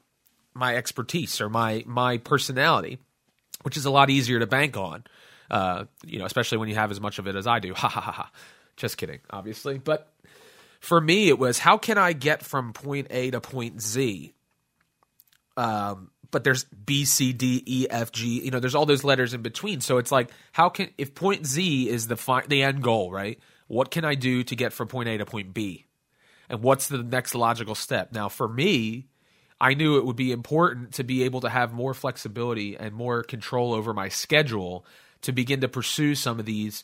my 0.53 0.75
expertise 0.75 1.41
or 1.41 1.49
my 1.49 1.85
my 1.87 2.19
personality, 2.19 2.99
which 3.63 3.77
is 3.77 3.85
a 3.85 3.91
lot 3.91 4.11
easier 4.11 4.41
to 4.41 4.47
bank 4.47 4.77
on. 4.77 5.05
Uh, 5.51 5.85
you 6.05 6.19
know, 6.19 6.25
especially 6.25 6.59
when 6.59 6.69
you 6.69 6.75
have 6.75 6.91
as 6.91 7.01
much 7.01 7.21
of 7.21 7.29
it 7.29 7.37
as 7.37 7.47
I 7.47 7.61
do. 7.61 7.73
Ha 7.75 7.89
ha 7.89 8.01
ha 8.01 8.13
ha. 8.13 8.31
Just 8.77 8.97
kidding, 8.97 9.21
obviously. 9.31 9.79
But 9.79 10.13
for 10.81 11.01
me, 11.01 11.29
it 11.29 11.39
was 11.39 11.59
how 11.59 11.79
can 11.79 11.99
I 11.99 12.13
get 12.13 12.43
from 12.43 12.73
point 12.73 13.09
A 13.11 13.31
to 13.31 13.41
point 13.41 13.81
Z? 13.81 14.35
Um, 15.57 16.11
but 16.31 16.43
there's 16.43 16.65
B, 16.65 17.05
C, 17.05 17.33
D, 17.33 17.63
E, 17.65 17.87
F, 17.89 18.11
G. 18.11 18.45
You 18.45 18.51
know, 18.51 18.59
there's 18.59 18.75
all 18.75 18.87
those 18.87 19.05
letters 19.05 19.35
in 19.35 19.43
between. 19.43 19.81
So 19.81 19.99
it's 19.99 20.11
like, 20.11 20.31
how 20.53 20.69
can 20.69 20.91
if 20.99 21.15
point 21.15 21.47
Z 21.47 21.89
is 21.89 22.09
the 22.09 22.17
fi- 22.17 22.47
the 22.47 22.63
end 22.63 22.83
goal, 22.83 23.13
right? 23.13 23.39
What 23.69 23.91
can 23.91 24.05
I 24.05 24.15
do 24.15 24.43
to 24.43 24.57
get 24.57 24.73
from 24.73 24.89
point 24.89 25.09
A 25.09 25.19
to 25.19 25.27
point 25.27 25.55
B? 25.55 25.87
and 26.49 26.63
what's 26.63 26.89
the 26.89 27.03
next 27.03 27.35
logical 27.35 27.75
step. 27.75 28.13
Now, 28.13 28.29
for 28.29 28.49
me, 28.49 29.07
I 29.61 29.75
knew 29.75 29.99
it 29.99 30.05
would 30.05 30.17
be 30.17 30.33
important 30.33 30.93
to 30.95 31.05
be 31.05 31.25
able 31.25 31.41
to 31.41 31.49
have 31.49 31.73
more 31.73 31.95
flexibility 31.95 32.77
and 32.77 32.95
more 32.95 33.23
control 33.23 33.73
over 33.73 33.95
my 33.95 34.09
schedule 34.09 34.85
to 35.23 35.33
begin 35.33 35.61
to 35.63 35.69
pursue 35.69 36.15
some 36.15 36.39
of 36.39 36.47
these 36.47 36.83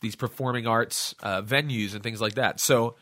these 0.00 0.16
performing 0.16 0.66
arts 0.66 1.14
uh, 1.22 1.42
venues 1.42 1.94
and 1.94 2.02
things 2.02 2.20
like 2.20 2.34
that. 2.34 2.60
So 2.60 2.96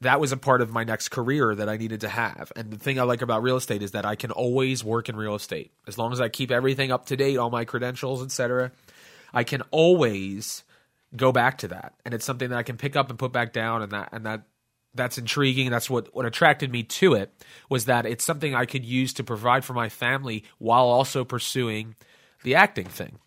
that 0.00 0.20
was 0.20 0.30
a 0.30 0.36
part 0.36 0.60
of 0.60 0.70
my 0.70 0.84
next 0.84 1.08
career 1.08 1.54
that 1.54 1.68
I 1.68 1.76
needed 1.76 2.00
to 2.02 2.08
have. 2.08 2.52
And 2.54 2.70
the 2.70 2.78
thing 2.78 3.00
I 3.00 3.02
like 3.02 3.22
about 3.22 3.42
real 3.42 3.56
estate 3.56 3.82
is 3.82 3.92
that 3.92 4.06
I 4.06 4.14
can 4.14 4.30
always 4.30 4.84
work 4.84 5.08
in 5.08 5.16
real 5.16 5.34
estate 5.34 5.72
as 5.86 5.98
long 5.98 6.12
as 6.12 6.20
I 6.20 6.28
keep 6.28 6.50
everything 6.50 6.92
up 6.92 7.06
to 7.06 7.16
date, 7.16 7.36
all 7.36 7.50
my 7.50 7.64
credentials, 7.64 8.22
etc. 8.22 8.70
I 9.34 9.44
can 9.44 9.62
always 9.70 10.62
go 11.16 11.32
back 11.32 11.58
to 11.58 11.68
that, 11.68 11.94
and 12.04 12.14
it's 12.14 12.24
something 12.24 12.50
that 12.50 12.58
I 12.58 12.62
can 12.62 12.76
pick 12.76 12.94
up 12.94 13.10
and 13.10 13.18
put 13.18 13.32
back 13.32 13.52
down, 13.52 13.82
and 13.82 13.92
that 13.92 14.10
and 14.12 14.26
that 14.26 14.42
that's 14.94 15.18
intriguing. 15.18 15.70
That's 15.70 15.88
what, 15.88 16.14
what 16.14 16.26
attracted 16.26 16.70
me 16.70 16.82
to 16.82 17.14
it 17.14 17.32
was 17.68 17.86
that 17.86 18.06
it's 18.06 18.24
something 18.24 18.54
I 18.54 18.66
could 18.66 18.84
use 18.84 19.12
to 19.14 19.24
provide 19.24 19.64
for 19.64 19.72
my 19.72 19.88
family 19.88 20.44
while 20.58 20.84
also 20.84 21.24
pursuing 21.24 21.94
the 22.42 22.54
acting 22.54 22.86
thing. 22.86 23.18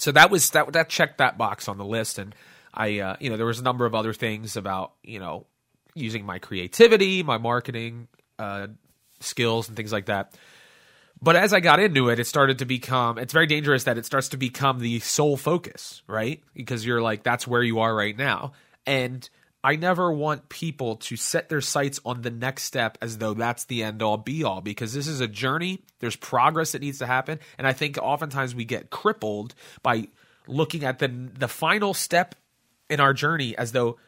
So 0.00 0.12
that 0.12 0.30
was 0.30 0.50
that 0.50 0.72
that 0.72 0.88
checked 0.88 1.18
that 1.18 1.36
box 1.36 1.68
on 1.68 1.76
the 1.76 1.84
list, 1.84 2.18
and 2.18 2.34
I 2.72 3.00
uh, 3.00 3.16
you 3.20 3.28
know 3.28 3.36
there 3.36 3.46
was 3.46 3.60
a 3.60 3.62
number 3.62 3.84
of 3.84 3.94
other 3.94 4.14
things 4.14 4.56
about 4.56 4.92
you 5.02 5.20
know 5.20 5.46
using 5.94 6.24
my 6.24 6.38
creativity, 6.38 7.22
my 7.22 7.36
marketing 7.36 8.08
uh, 8.38 8.68
skills, 9.20 9.68
and 9.68 9.76
things 9.76 9.92
like 9.92 10.06
that. 10.06 10.34
But 11.22 11.36
as 11.36 11.52
I 11.52 11.60
got 11.60 11.80
into 11.80 12.08
it, 12.08 12.18
it 12.18 12.26
started 12.26 12.60
to 12.60 12.64
become, 12.64 13.18
it's 13.18 13.34
very 13.34 13.46
dangerous 13.46 13.84
that 13.84 13.98
it 13.98 14.06
starts 14.06 14.30
to 14.30 14.38
become 14.38 14.78
the 14.78 15.00
sole 15.00 15.36
focus, 15.36 16.02
right? 16.06 16.42
Because 16.54 16.86
you're 16.86 17.02
like, 17.02 17.22
that's 17.22 17.46
where 17.46 17.62
you 17.62 17.80
are 17.80 17.94
right 17.94 18.16
now. 18.16 18.52
And 18.86 19.28
I 19.62 19.76
never 19.76 20.10
want 20.10 20.48
people 20.48 20.96
to 20.96 21.16
set 21.16 21.48
their 21.48 21.60
sights 21.60 22.00
on 22.04 22.22
the 22.22 22.30
next 22.30 22.62
step 22.62 22.96
as 23.02 23.18
though 23.18 23.34
that's 23.34 23.64
the 23.64 23.82
end 23.82 24.02
all 24.02 24.16
be 24.16 24.42
all 24.42 24.60
because 24.60 24.94
this 24.94 25.06
is 25.06 25.20
a 25.20 25.28
journey. 25.28 25.82
There's 25.98 26.16
progress 26.16 26.72
that 26.72 26.80
needs 26.80 26.98
to 27.00 27.06
happen. 27.06 27.40
And 27.58 27.66
I 27.66 27.74
think 27.74 27.98
oftentimes 27.98 28.54
we 28.54 28.64
get 28.64 28.90
crippled 28.90 29.54
by 29.82 30.08
looking 30.46 30.84
at 30.84 30.98
the, 30.98 31.08
the 31.08 31.48
final 31.48 31.92
step 31.92 32.34
in 32.88 33.00
our 33.00 33.12
journey 33.12 33.56
as 33.56 33.72
though 33.72 33.98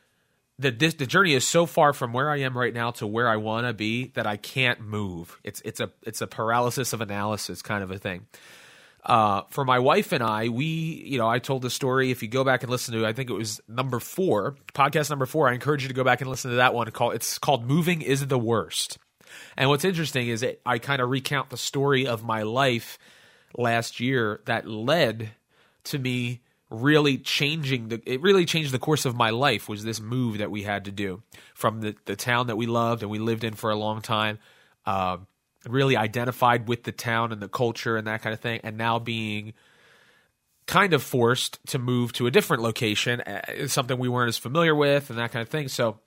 the 0.59 0.71
this, 0.71 0.94
the 0.94 1.06
journey 1.06 1.35
is 1.35 1.47
so 1.47 1.66
far 1.66 1.92
from 1.92 2.12
where 2.12 2.30
I 2.30 2.38
am 2.38 2.56
right 2.56 2.73
now 2.73 2.90
to 2.92 3.06
where 3.06 3.28
I 3.28 3.37
want 3.37 3.66
to 3.66 3.73
be 3.73 4.09
that 4.14 4.26
I 4.26 4.37
can't 4.37 4.80
move. 4.80 5.38
It's 5.44 5.61
it's 5.64 5.80
a 5.80 5.90
it's 6.02 6.21
a 6.21 6.26
paralysis 6.26 6.92
of 6.92 7.00
analysis 7.00 7.62
kind 7.62 7.82
of 7.82 7.90
a 7.90 7.99
thing. 7.99 8.26
Uh, 9.04 9.42
for 9.50 9.64
my 9.64 9.80
wife 9.80 10.12
and 10.12 10.23
I, 10.23 10.49
we 10.49 10.64
you 10.64 11.18
know 11.18 11.28
I 11.28 11.40
told 11.40 11.62
the 11.62 11.71
story. 11.71 12.11
If 12.11 12.23
you 12.23 12.28
go 12.28 12.44
back 12.44 12.62
and 12.62 12.71
listen 12.71 12.94
to, 12.94 13.06
I 13.06 13.12
think 13.12 13.30
it 13.30 13.35
was 13.35 13.61
number 13.66 13.99
four, 13.99 14.56
podcast 14.75 15.11
number 15.11 15.26
four. 15.26 15.49
I 15.49 15.54
encourage 15.54 15.82
you 15.82 15.88
to 15.88 15.94
go 15.94 16.04
back 16.04 16.21
and 16.21 16.30
listen 16.30 16.50
to 16.50 16.56
that 16.59 16.73
one. 16.73 16.88
Call 16.92 17.11
it's 17.11 17.38
called 17.38 17.66
"Moving 17.66 18.02
Is 18.02 18.26
the 18.26 18.38
Worst." 18.38 18.99
And 19.56 19.68
what's 19.68 19.85
interesting 19.85 20.28
is 20.28 20.42
that 20.42 20.61
I 20.64 20.78
kind 20.78 21.02
of 21.02 21.11
recount 21.11 21.50
the 21.50 21.56
story 21.56 22.06
of 22.06 22.23
my 22.23 22.42
life 22.42 22.99
last 23.56 24.00
year 24.00 24.40
that 24.47 24.68
led 24.68 25.32
to 25.85 25.99
me 25.99 26.40
really 26.71 27.18
changing 27.18 27.88
the 27.88 28.00
it 28.06 28.23
really 28.23 28.47
changed 28.47 28.73
the 28.73 28.78
course 28.78 29.04
of 29.04 29.14
my 29.14 29.28
life 29.28 29.68
was 29.68 29.85
this 29.85 30.00
move 30.00 30.38
that 30.38 30.50
we 30.50 30.62
had 30.62 30.87
to 30.87 30.90
do 30.90 31.23
from 31.54 31.82
the, 31.82 31.94
the 32.06 32.16
town 32.16 32.47
that 32.47 32.56
we 32.56 32.64
loved 32.66 33.02
and 33.02 33.11
we 33.11 33.18
lived 33.18 33.44
in 33.44 33.52
for 33.52 33.71
a 33.71 33.76
long 33.76 34.00
time 34.00 34.38
uh, 34.87 35.18
really 35.66 35.97
identified 35.97 36.69
with 36.69 36.85
the 36.85 36.92
town 36.92 37.33
and 37.33 37.40
the 37.40 37.49
culture 37.49 37.97
and 37.97 38.07
that 38.07 38.23
kind 38.23 38.35
of 38.35 38.40
thing 38.40 38.61
and 38.64 38.76
now 38.76 38.99
being 38.99 39.52
kind 40.66 40.92
of 40.92 41.02
forced 41.02 41.59
to 41.66 41.78
move 41.78 42.12
to 42.12 42.26
a 42.26 42.31
different 42.31 42.62
location 42.62 43.21
uh, 43.23 43.66
something 43.66 43.99
we 43.99 44.09
weren't 44.09 44.28
as 44.28 44.38
familiar 44.38 44.75
with 44.75 45.11
and 45.11 45.19
that 45.19 45.33
kind 45.33 45.42
of 45.42 45.49
thing 45.49 45.69
so 45.69 45.99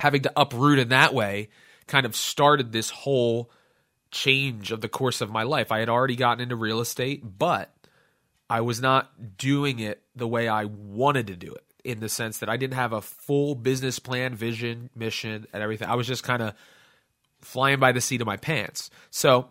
having 0.00 0.22
to 0.22 0.32
uproot 0.36 0.78
in 0.78 0.88
that 0.88 1.14
way 1.14 1.48
kind 1.86 2.06
of 2.06 2.16
started 2.16 2.72
this 2.72 2.90
whole 2.90 3.50
change 4.10 4.72
of 4.72 4.80
the 4.80 4.88
course 4.88 5.20
of 5.20 5.30
my 5.30 5.42
life 5.42 5.72
i 5.72 5.78
had 5.78 5.88
already 5.88 6.16
gotten 6.16 6.42
into 6.42 6.56
real 6.56 6.80
estate 6.80 7.22
but 7.38 7.74
I 8.52 8.60
was 8.60 8.82
not 8.82 9.38
doing 9.38 9.78
it 9.78 10.02
the 10.14 10.28
way 10.28 10.46
I 10.46 10.66
wanted 10.66 11.28
to 11.28 11.36
do 11.36 11.54
it 11.54 11.64
in 11.84 12.00
the 12.00 12.08
sense 12.10 12.36
that 12.40 12.50
I 12.50 12.58
didn't 12.58 12.74
have 12.74 12.92
a 12.92 13.00
full 13.00 13.54
business 13.54 13.98
plan, 13.98 14.34
vision, 14.34 14.90
mission, 14.94 15.46
and 15.54 15.62
everything. 15.62 15.88
I 15.88 15.94
was 15.94 16.06
just 16.06 16.22
kind 16.22 16.42
of 16.42 16.54
flying 17.42 17.78
by 17.78 17.92
the 17.92 18.00
seat 18.00 18.20
of 18.20 18.26
my 18.26 18.36
pants. 18.36 18.90
So 19.10 19.48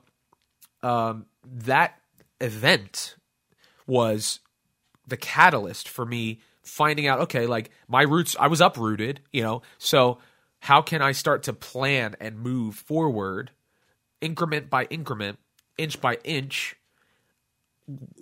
um, 0.82 1.26
that 1.46 2.00
event 2.40 3.16
was 3.86 4.40
the 5.08 5.18
catalyst 5.18 5.88
for 5.88 6.06
me 6.06 6.40
finding 6.64 7.08
out 7.08 7.20
okay, 7.20 7.46
like 7.46 7.72
my 7.88 8.04
roots, 8.04 8.36
I 8.40 8.48
was 8.48 8.62
uprooted, 8.62 9.22
you 9.32 9.44
know, 9.44 9.62
so 9.78 10.20
how 10.60 10.82
can 10.82 11.02
I 11.02 11.12
start 11.12 11.44
to 11.44 11.54
plan 11.54 12.16
and 12.20 12.40
move 12.40 12.76
forward 12.76 13.52
increment 14.22 14.70
by 14.70 14.86
increment, 14.86 15.40
inch 15.78 16.00
by 16.00 16.16
inch 16.24 16.76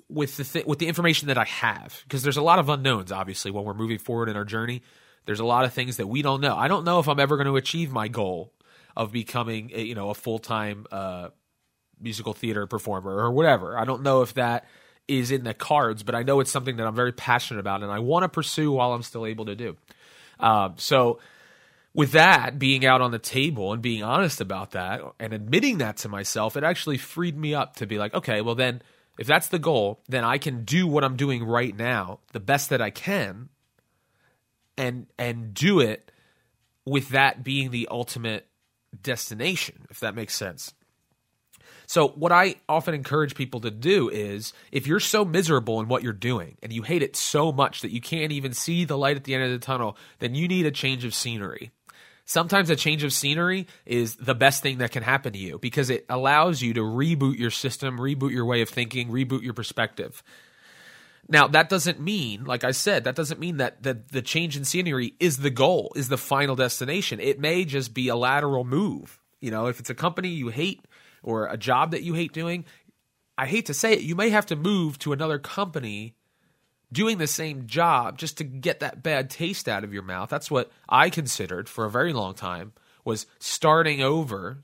with 0.07 0.37
the 0.37 0.43
th- 0.43 0.65
with 0.65 0.79
the 0.79 0.87
information 0.87 1.27
that 1.27 1.37
I 1.37 1.45
have? 1.45 2.01
Because 2.03 2.23
there's 2.23 2.37
a 2.37 2.41
lot 2.41 2.59
of 2.59 2.69
unknowns 2.69 3.11
obviously 3.11 3.51
when 3.51 3.65
we're 3.65 3.73
moving 3.73 3.99
forward 3.99 4.29
in 4.29 4.37
our 4.37 4.45
journey. 4.45 4.81
There's 5.25 5.41
a 5.41 5.45
lot 5.45 5.65
of 5.65 5.73
things 5.73 5.97
that 5.97 6.07
we 6.07 6.21
don't 6.21 6.41
know. 6.41 6.55
I 6.55 6.67
don't 6.67 6.85
know 6.85 6.99
if 6.99 7.07
I'm 7.07 7.19
ever 7.19 7.35
going 7.35 7.45
to 7.45 7.57
achieve 7.57 7.91
my 7.91 8.07
goal 8.07 8.53
of 8.99 9.13
becoming 9.13 9.71
a, 9.73 9.81
you 9.81 9.95
know 9.95 10.09
a 10.09 10.13
full-time 10.13 10.85
uh, 10.91 11.29
musical 12.01 12.33
theater 12.33 12.67
performer 12.67 13.15
or 13.15 13.31
whatever. 13.31 13.77
I 13.77 13.85
don't 13.85 14.03
know 14.03 14.21
if 14.21 14.33
that 14.33 14.65
is 15.07 15.31
in 15.31 15.45
the 15.45 15.53
cards 15.53 16.03
but 16.03 16.15
I 16.15 16.23
know 16.23 16.41
it's 16.41 16.51
something 16.51 16.75
that 16.75 16.85
I'm 16.85 16.95
very 16.95 17.13
passionate 17.13 17.61
about 17.61 17.81
and 17.81 17.91
I 17.91 17.99
want 17.99 18.23
to 18.23 18.29
pursue 18.29 18.73
while 18.73 18.91
I'm 18.91 19.01
still 19.01 19.25
able 19.25 19.45
to 19.45 19.55
do. 19.55 19.77
Um, 20.39 20.75
so 20.77 21.19
with 21.93 22.11
that 22.11 22.59
being 22.59 22.85
out 22.85 22.99
on 22.99 23.11
the 23.11 23.19
table 23.19 23.71
and 23.71 23.81
being 23.81 24.03
honest 24.03 24.41
about 24.41 24.71
that 24.71 25.01
and 25.17 25.33
admitting 25.33 25.77
that 25.79 25.97
to 25.97 26.09
myself 26.09 26.57
it 26.57 26.63
actually 26.65 26.97
freed 26.97 27.37
me 27.37 27.55
up 27.55 27.77
to 27.77 27.87
be 27.87 27.97
like 27.97 28.13
okay 28.13 28.41
well 28.41 28.53
then 28.53 28.81
if 29.17 29.27
that's 29.27 29.49
the 29.49 29.59
goal, 29.59 29.99
then 30.07 30.23
I 30.23 30.37
can 30.37 30.63
do 30.63 30.87
what 30.87 31.03
I'm 31.03 31.17
doing 31.17 31.43
right 31.43 31.75
now 31.75 32.19
the 32.33 32.39
best 32.39 32.69
that 32.69 32.81
I 32.81 32.89
can 32.89 33.49
and 34.77 35.07
and 35.17 35.53
do 35.53 35.79
it 35.79 36.11
with 36.85 37.09
that 37.09 37.43
being 37.43 37.71
the 37.71 37.87
ultimate 37.91 38.48
destination, 39.01 39.85
if 39.89 39.99
that 39.99 40.15
makes 40.15 40.35
sense. 40.35 40.73
So, 41.87 42.09
what 42.09 42.31
I 42.31 42.55
often 42.67 42.93
encourage 42.93 43.33
people 43.33 43.61
to 43.61 43.71
do 43.71 44.09
is 44.09 44.53
if 44.71 44.85
you're 44.85 44.99
so 44.99 45.25
miserable 45.25 45.79
in 45.79 45.87
what 45.87 46.03
you're 46.03 46.13
doing 46.13 46.57
and 46.61 46.71
you 46.71 46.83
hate 46.83 47.01
it 47.01 47.15
so 47.15 47.51
much 47.51 47.81
that 47.81 47.91
you 47.91 47.99
can't 47.99 48.31
even 48.31 48.53
see 48.53 48.85
the 48.85 48.97
light 48.97 49.17
at 49.17 49.23
the 49.23 49.33
end 49.33 49.43
of 49.43 49.51
the 49.51 49.65
tunnel, 49.65 49.97
then 50.19 50.35
you 50.35 50.47
need 50.47 50.67
a 50.67 50.71
change 50.71 51.03
of 51.03 51.15
scenery 51.15 51.71
sometimes 52.29 52.69
a 52.69 52.75
change 52.75 53.03
of 53.03 53.11
scenery 53.11 53.65
is 53.87 54.15
the 54.17 54.35
best 54.35 54.61
thing 54.61 54.77
that 54.77 54.91
can 54.91 55.01
happen 55.01 55.33
to 55.33 55.39
you 55.39 55.57
because 55.57 55.89
it 55.89 56.05
allows 56.09 56.61
you 56.61 56.75
to 56.75 56.81
reboot 56.81 57.39
your 57.39 57.49
system, 57.49 57.97
reboot 57.97 58.31
your 58.31 58.45
way 58.45 58.61
of 58.61 58.69
thinking, 58.69 59.09
reboot 59.09 59.41
your 59.41 59.55
perspective. 59.55 60.21
Now, 61.31 61.47
that 61.47 61.69
doesn't 61.69 61.99
mean, 61.99 62.43
like 62.43 62.63
I 62.63 62.71
said, 62.71 63.03
that 63.03 63.15
doesn't 63.15 63.39
mean 63.39 63.57
that 63.57 63.83
the, 63.83 64.01
the 64.11 64.23
change 64.23 64.57
in 64.57 64.65
scenery 64.65 65.13
is 65.19 65.37
the 65.37 65.51
goal, 65.51 65.93
is 65.95 66.09
the 66.09 66.17
final 66.17 66.55
destination. 66.55 67.19
It 67.19 67.39
may 67.39 67.65
just 67.65 67.93
be 67.93 68.07
a 68.07 68.15
lateral 68.15 68.63
move. 68.63 69.19
You 69.39 69.51
know, 69.51 69.67
if 69.67 69.79
it's 69.79 69.91
a 69.91 69.95
company 69.95 70.29
you 70.29 70.47
hate 70.49 70.83
or 71.21 71.45
a 71.45 71.55
job 71.55 71.91
that 71.91 72.01
you 72.01 72.15
hate 72.15 72.33
doing, 72.33 72.65
I 73.37 73.45
hate 73.45 73.67
to 73.67 73.75
say 73.75 73.93
it, 73.93 74.01
you 74.01 74.15
may 74.15 74.31
have 74.31 74.47
to 74.47 74.55
move 74.55 74.97
to 74.99 75.13
another 75.13 75.37
company 75.37 76.15
doing 76.91 77.19
the 77.19 77.27
same 77.27 77.67
job 77.67 78.17
just 78.17 78.39
to 78.39 78.43
get 78.43 78.79
that 78.79 79.03
bad 79.03 79.29
taste 79.29 79.69
out 79.69 79.83
of 79.83 79.93
your 79.93 80.01
mouth. 80.01 80.29
That's 80.29 80.49
what 80.49 80.71
I 80.89 81.11
considered 81.11 81.69
for 81.69 81.85
a 81.85 81.91
very 81.91 82.11
long 82.11 82.33
time 82.33 82.73
was 83.05 83.27
starting 83.39 84.01
over 84.01 84.63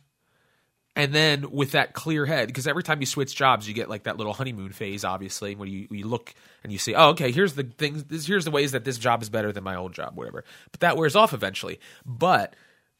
and 0.95 1.13
then 1.13 1.51
with 1.51 1.71
that 1.71 1.93
clear 1.93 2.25
head 2.25 2.47
because 2.47 2.67
every 2.67 2.83
time 2.83 2.99
you 2.99 3.05
switch 3.05 3.35
jobs 3.35 3.67
you 3.67 3.73
get 3.73 3.89
like 3.89 4.03
that 4.03 4.17
little 4.17 4.33
honeymoon 4.33 4.71
phase 4.71 5.03
obviously 5.03 5.55
when 5.55 5.69
you, 5.69 5.87
you 5.91 6.07
look 6.07 6.33
and 6.63 6.71
you 6.71 6.77
see 6.77 6.95
oh 6.95 7.09
okay 7.09 7.31
here's 7.31 7.53
the 7.53 7.63
things 7.63 8.03
this, 8.05 8.25
here's 8.25 8.45
the 8.45 8.51
ways 8.51 8.71
that 8.71 8.85
this 8.85 8.97
job 8.97 9.21
is 9.21 9.29
better 9.29 9.51
than 9.51 9.63
my 9.63 9.75
old 9.75 9.93
job 9.93 10.15
whatever. 10.15 10.43
But 10.71 10.81
that 10.81 10.97
wears 10.97 11.15
off 11.15 11.33
eventually. 11.33 11.79
But 12.05 12.55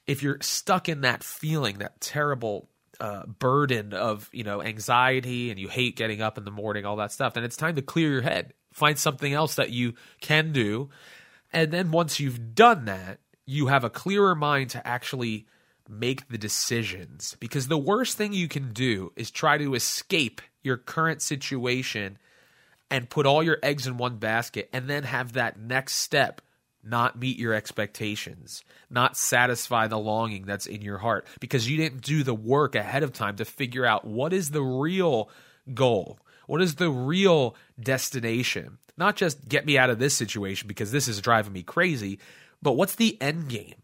if 0.08 0.22
you're 0.22 0.38
stuck 0.42 0.90
in 0.90 1.02
that 1.02 1.24
feeling 1.24 1.80
that 1.80 2.00
terrible 2.02 2.70
uh, 3.00 3.26
burden 3.26 3.94
of 3.94 4.30
you 4.32 4.44
know 4.44 4.62
anxiety 4.62 5.50
and 5.50 5.60
you 5.60 5.68
hate 5.68 5.96
getting 5.96 6.22
up 6.22 6.38
in 6.38 6.46
the 6.46 6.52
morning 6.52 6.86
all 6.86 6.96
that 6.96 7.12
stuff 7.12 7.34
then 7.34 7.44
it's 7.44 7.58
time 7.58 7.76
to 7.76 7.82
clear 7.82 8.12
your 8.12 8.22
head. 8.22 8.54
Find 8.72 9.00
something 9.00 9.32
else 9.32 9.56
that 9.56 9.70
you 9.72 9.94
can 10.20 10.52
do. 10.52 10.90
And 11.54 11.72
then 11.72 11.92
once 11.92 12.20
you've 12.20 12.54
done 12.56 12.86
that, 12.86 13.20
you 13.46 13.68
have 13.68 13.86
a 13.86 13.90
clearer 13.90 14.36
mind 14.36 14.72
to 14.72 14.86
actually 14.86 15.46
make 15.90 16.28
the 16.28 16.38
decisions. 16.38 17.36
Because 17.40 17.68
the 17.68 17.78
worst 17.78 18.18
thing 18.18 18.34
you 18.34 18.48
can 18.48 18.74
do 18.74 19.12
is 19.16 19.32
try 19.32 19.58
to 19.58 19.76
escape 19.76 20.42
your 20.64 20.78
current 20.78 21.22
situation 21.22 22.18
and 22.90 23.10
put 23.10 23.26
all 23.26 23.44
your 23.44 23.60
eggs 23.64 23.88
in 23.88 23.98
one 23.98 24.18
basket 24.18 24.70
and 24.74 24.90
then 24.90 25.04
have 25.04 25.34
that 25.34 25.60
next 25.60 25.96
step 25.96 26.42
not 26.86 27.18
meet 27.18 27.40
your 27.40 27.54
expectations, 27.54 28.64
not 28.90 29.18
satisfy 29.18 29.88
the 29.88 29.98
longing 29.98 30.46
that's 30.46 30.68
in 30.68 30.82
your 30.82 31.00
heart 31.00 31.28
because 31.40 31.70
you 31.70 31.78
didn't 31.78 32.02
do 32.02 32.24
the 32.24 32.34
work 32.34 32.76
ahead 32.76 33.02
of 33.02 33.12
time 33.12 33.36
to 33.38 33.46
figure 33.46 33.86
out 33.86 34.06
what 34.06 34.32
is 34.32 34.52
the 34.52 34.62
real 34.62 35.30
goal. 35.74 36.20
What 36.48 36.62
is 36.62 36.76
the 36.76 36.92
real 36.92 37.56
destination? 37.80 38.78
Not 38.98 39.16
just 39.16 39.50
get 39.50 39.66
me 39.66 39.78
out 39.78 39.90
of 39.90 39.98
this 39.98 40.14
situation 40.14 40.68
because 40.68 40.92
this 40.92 41.08
is 41.08 41.20
driving 41.22 41.54
me 41.54 41.64
crazy, 41.64 42.20
but 42.62 42.74
what's 42.74 42.96
the 42.96 43.20
end 43.20 43.50
game? 43.50 43.76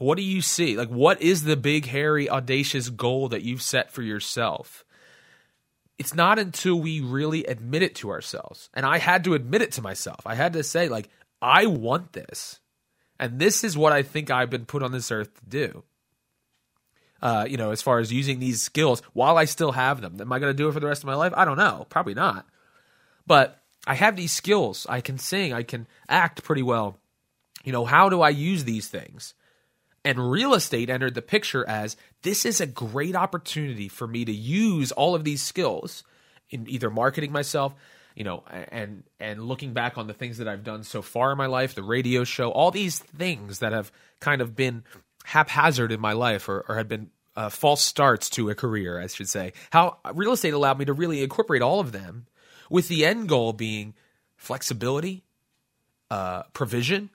What 0.00 0.16
do 0.16 0.22
you 0.22 0.40
see? 0.40 0.76
Like, 0.76 0.88
what 0.88 1.20
is 1.22 1.44
the 1.44 1.56
big, 1.56 1.86
hairy, 1.86 2.28
audacious 2.28 2.88
goal 2.88 3.28
that 3.28 3.42
you've 3.42 3.62
set 3.62 3.92
for 3.92 4.02
yourself? 4.02 4.84
It's 5.98 6.14
not 6.14 6.38
until 6.38 6.80
we 6.80 7.00
really 7.00 7.44
admit 7.44 7.82
it 7.82 7.94
to 7.96 8.10
ourselves. 8.10 8.70
And 8.72 8.86
I 8.86 8.98
had 8.98 9.24
to 9.24 9.34
admit 9.34 9.62
it 9.62 9.72
to 9.72 9.82
myself. 9.82 10.20
I 10.26 10.34
had 10.34 10.54
to 10.54 10.62
say, 10.62 10.88
like, 10.88 11.10
I 11.42 11.66
want 11.66 12.12
this. 12.14 12.60
And 13.18 13.38
this 13.38 13.62
is 13.62 13.76
what 13.76 13.92
I 13.92 14.02
think 14.02 14.30
I've 14.30 14.48
been 14.48 14.64
put 14.64 14.82
on 14.82 14.92
this 14.92 15.12
earth 15.12 15.34
to 15.34 15.46
do 15.46 15.84
uh, 17.22 17.46
you 17.48 17.56
know, 17.56 17.70
as 17.70 17.82
far 17.82 17.98
as 17.98 18.12
using 18.12 18.38
these 18.38 18.62
skills 18.62 19.02
while 19.12 19.36
I 19.36 19.44
still 19.44 19.72
have 19.72 20.00
them. 20.00 20.18
Am 20.20 20.32
I 20.32 20.38
going 20.38 20.52
to 20.52 20.56
do 20.56 20.68
it 20.68 20.72
for 20.72 20.80
the 20.80 20.86
rest 20.86 21.02
of 21.02 21.06
my 21.06 21.14
life? 21.14 21.32
I 21.36 21.44
don't 21.44 21.58
know. 21.58 21.86
Probably 21.88 22.14
not. 22.14 22.46
But 23.26 23.60
I 23.86 23.94
have 23.94 24.16
these 24.16 24.32
skills. 24.32 24.86
I 24.88 25.00
can 25.00 25.18
sing. 25.18 25.52
I 25.52 25.62
can 25.62 25.86
act 26.08 26.42
pretty 26.42 26.62
well. 26.62 26.98
You 27.62 27.72
know, 27.72 27.84
how 27.84 28.08
do 28.08 28.22
I 28.22 28.30
use 28.30 28.64
these 28.64 28.88
things? 28.88 29.34
And 30.04 30.30
real 30.30 30.54
estate 30.54 30.88
entered 30.88 31.14
the 31.14 31.22
picture 31.22 31.66
as 31.68 31.96
this 32.22 32.46
is 32.46 32.60
a 32.60 32.66
great 32.66 33.14
opportunity 33.14 33.88
for 33.88 34.06
me 34.06 34.24
to 34.24 34.32
use 34.32 34.92
all 34.92 35.14
of 35.14 35.24
these 35.24 35.42
skills 35.42 36.04
in 36.48 36.68
either 36.68 36.88
marketing 36.88 37.32
myself, 37.32 37.74
you 38.14 38.24
know, 38.24 38.42
and 38.50 39.04
and 39.18 39.44
looking 39.44 39.72
back 39.72 39.98
on 39.98 40.06
the 40.06 40.14
things 40.14 40.38
that 40.38 40.48
I've 40.48 40.64
done 40.64 40.84
so 40.84 41.02
far 41.02 41.32
in 41.32 41.38
my 41.38 41.46
life, 41.46 41.74
the 41.74 41.82
radio 41.82 42.24
show, 42.24 42.50
all 42.50 42.70
these 42.70 42.98
things 42.98 43.58
that 43.58 43.72
have 43.72 43.92
kind 44.20 44.40
of 44.40 44.56
been 44.56 44.84
haphazard 45.24 45.92
in 45.92 46.00
my 46.00 46.12
life 46.12 46.48
or, 46.48 46.64
or 46.68 46.76
had 46.76 46.88
been 46.88 47.10
uh, 47.36 47.48
false 47.48 47.82
starts 47.82 48.28
to 48.30 48.50
a 48.50 48.54
career, 48.54 49.00
I 49.00 49.06
should 49.06 49.28
say. 49.28 49.52
How 49.70 49.98
real 50.14 50.32
estate 50.32 50.54
allowed 50.54 50.78
me 50.78 50.86
to 50.86 50.92
really 50.92 51.22
incorporate 51.22 51.62
all 51.62 51.78
of 51.78 51.92
them, 51.92 52.26
with 52.68 52.88
the 52.88 53.04
end 53.04 53.28
goal 53.28 53.52
being 53.52 53.94
flexibility, 54.36 55.24
uh, 56.10 56.44
provision, 56.54 57.10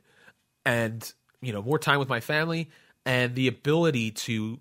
and 0.66 1.12
you 1.46 1.54
know 1.54 1.62
more 1.62 1.80
time 1.80 2.00
with 2.00 2.10
my 2.10 2.20
family, 2.20 2.70
and 3.06 3.36
the 3.36 3.48
ability 3.48 4.12
to 4.12 4.60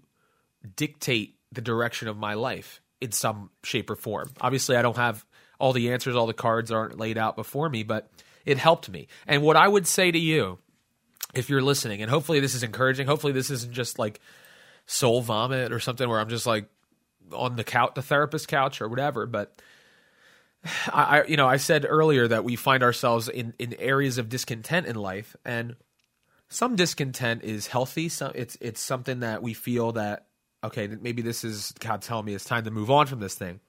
dictate 0.77 1.37
the 1.53 1.61
direction 1.61 2.09
of 2.09 2.17
my 2.17 2.35
life 2.35 2.81
in 3.01 3.13
some 3.13 3.51
shape 3.63 3.91
or 3.91 3.97
form. 3.97 4.31
Obviously, 4.41 4.77
I 4.77 4.83
don't 4.83 4.97
have 4.97 5.25
all 5.59 5.73
the 5.73 5.93
answers, 5.93 6.17
all 6.17 6.27
the 6.27 6.35
cards 6.35 6.71
aren't 6.71 6.99
laid 6.99 7.17
out 7.17 7.37
before 7.37 7.69
me, 7.69 7.83
but 7.83 8.11
it 8.45 8.59
helped 8.59 8.91
me. 8.91 9.09
And 9.27 9.43
what 9.43 9.57
I 9.57 9.67
would 9.67 9.87
say 9.87 10.11
to 10.11 10.19
you, 10.19 10.59
if 11.35 11.49
you're 11.49 11.63
listening, 11.63 12.03
and 12.03 12.11
hopefully 12.11 12.41
this 12.41 12.55
is 12.55 12.63
encouraging, 12.63 13.07
hopefully 13.07 13.33
this 13.33 13.51
isn't 13.51 13.73
just 13.73 13.99
like 13.99 14.21
soul 14.87 15.21
vomit 15.21 15.73
or 15.73 15.81
something 15.81 16.09
where 16.09 16.21
I'm 16.21 16.29
just 16.29 16.47
like 16.47 16.67
on 17.33 17.57
the 17.57 17.65
couch, 17.65 17.93
the 17.95 18.03
therapist 18.03 18.49
couch 18.49 18.81
or 18.81 18.89
whatever, 18.89 19.27
but. 19.27 19.61
I, 20.87 21.25
you 21.25 21.37
know, 21.37 21.47
I 21.47 21.59
said 21.59 21.85
earlier 21.87 22.27
that 22.27 22.43
we 22.43 22.57
find 22.57 22.83
ourselves 22.83 23.29
in, 23.29 23.53
in 23.59 23.75
areas 23.75 24.17
of 24.17 24.31
discontent 24.31 24.87
in 24.87 24.97
life, 24.97 25.37
and 25.45 25.77
some 26.55 26.77
discontent 26.77 27.43
is 27.43 27.67
healthy. 27.67 28.09
Some 28.09 28.33
it's 28.35 28.57
it's 28.61 28.81
something 28.81 29.21
that 29.21 29.43
we 29.43 29.55
feel 29.55 29.93
that 29.93 30.27
okay, 30.63 30.87
maybe 30.87 31.21
this 31.21 31.45
is 31.45 31.73
God 31.81 32.01
telling 32.01 32.25
me 32.25 32.35
it's 32.35 32.45
time 32.45 32.65
to 32.65 32.71
move 32.71 32.91
on 32.91 33.07
from 33.07 33.21
this 33.21 33.35
thing. 33.35 33.61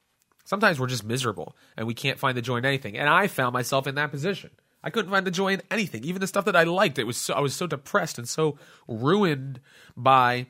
Sometimes 0.46 0.80
we're 0.80 0.88
just 0.88 1.04
miserable 1.04 1.56
and 1.76 1.88
we 1.88 1.96
can't 1.96 2.20
find 2.20 2.38
the 2.38 2.42
joy 2.42 2.58
in 2.58 2.66
anything. 2.66 2.98
And 2.98 3.10
I 3.10 3.28
found 3.28 3.54
myself 3.54 3.88
in 3.88 3.96
that 3.96 4.12
position. 4.12 4.52
I 4.84 4.92
couldn't 4.92 5.10
find 5.10 5.26
the 5.26 5.32
joy 5.32 5.54
in 5.54 5.64
anything, 5.72 6.04
even 6.04 6.22
the 6.22 6.28
stuff 6.28 6.46
that 6.46 6.56
I 6.56 6.64
liked. 6.64 7.00
It 7.00 7.08
was 7.08 7.18
so, 7.18 7.34
I 7.34 7.40
was 7.40 7.56
so 7.56 7.66
depressed 7.66 8.20
and 8.20 8.30
so 8.30 8.60
ruined 8.88 9.60
by 9.98 10.46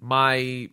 my 0.00 0.70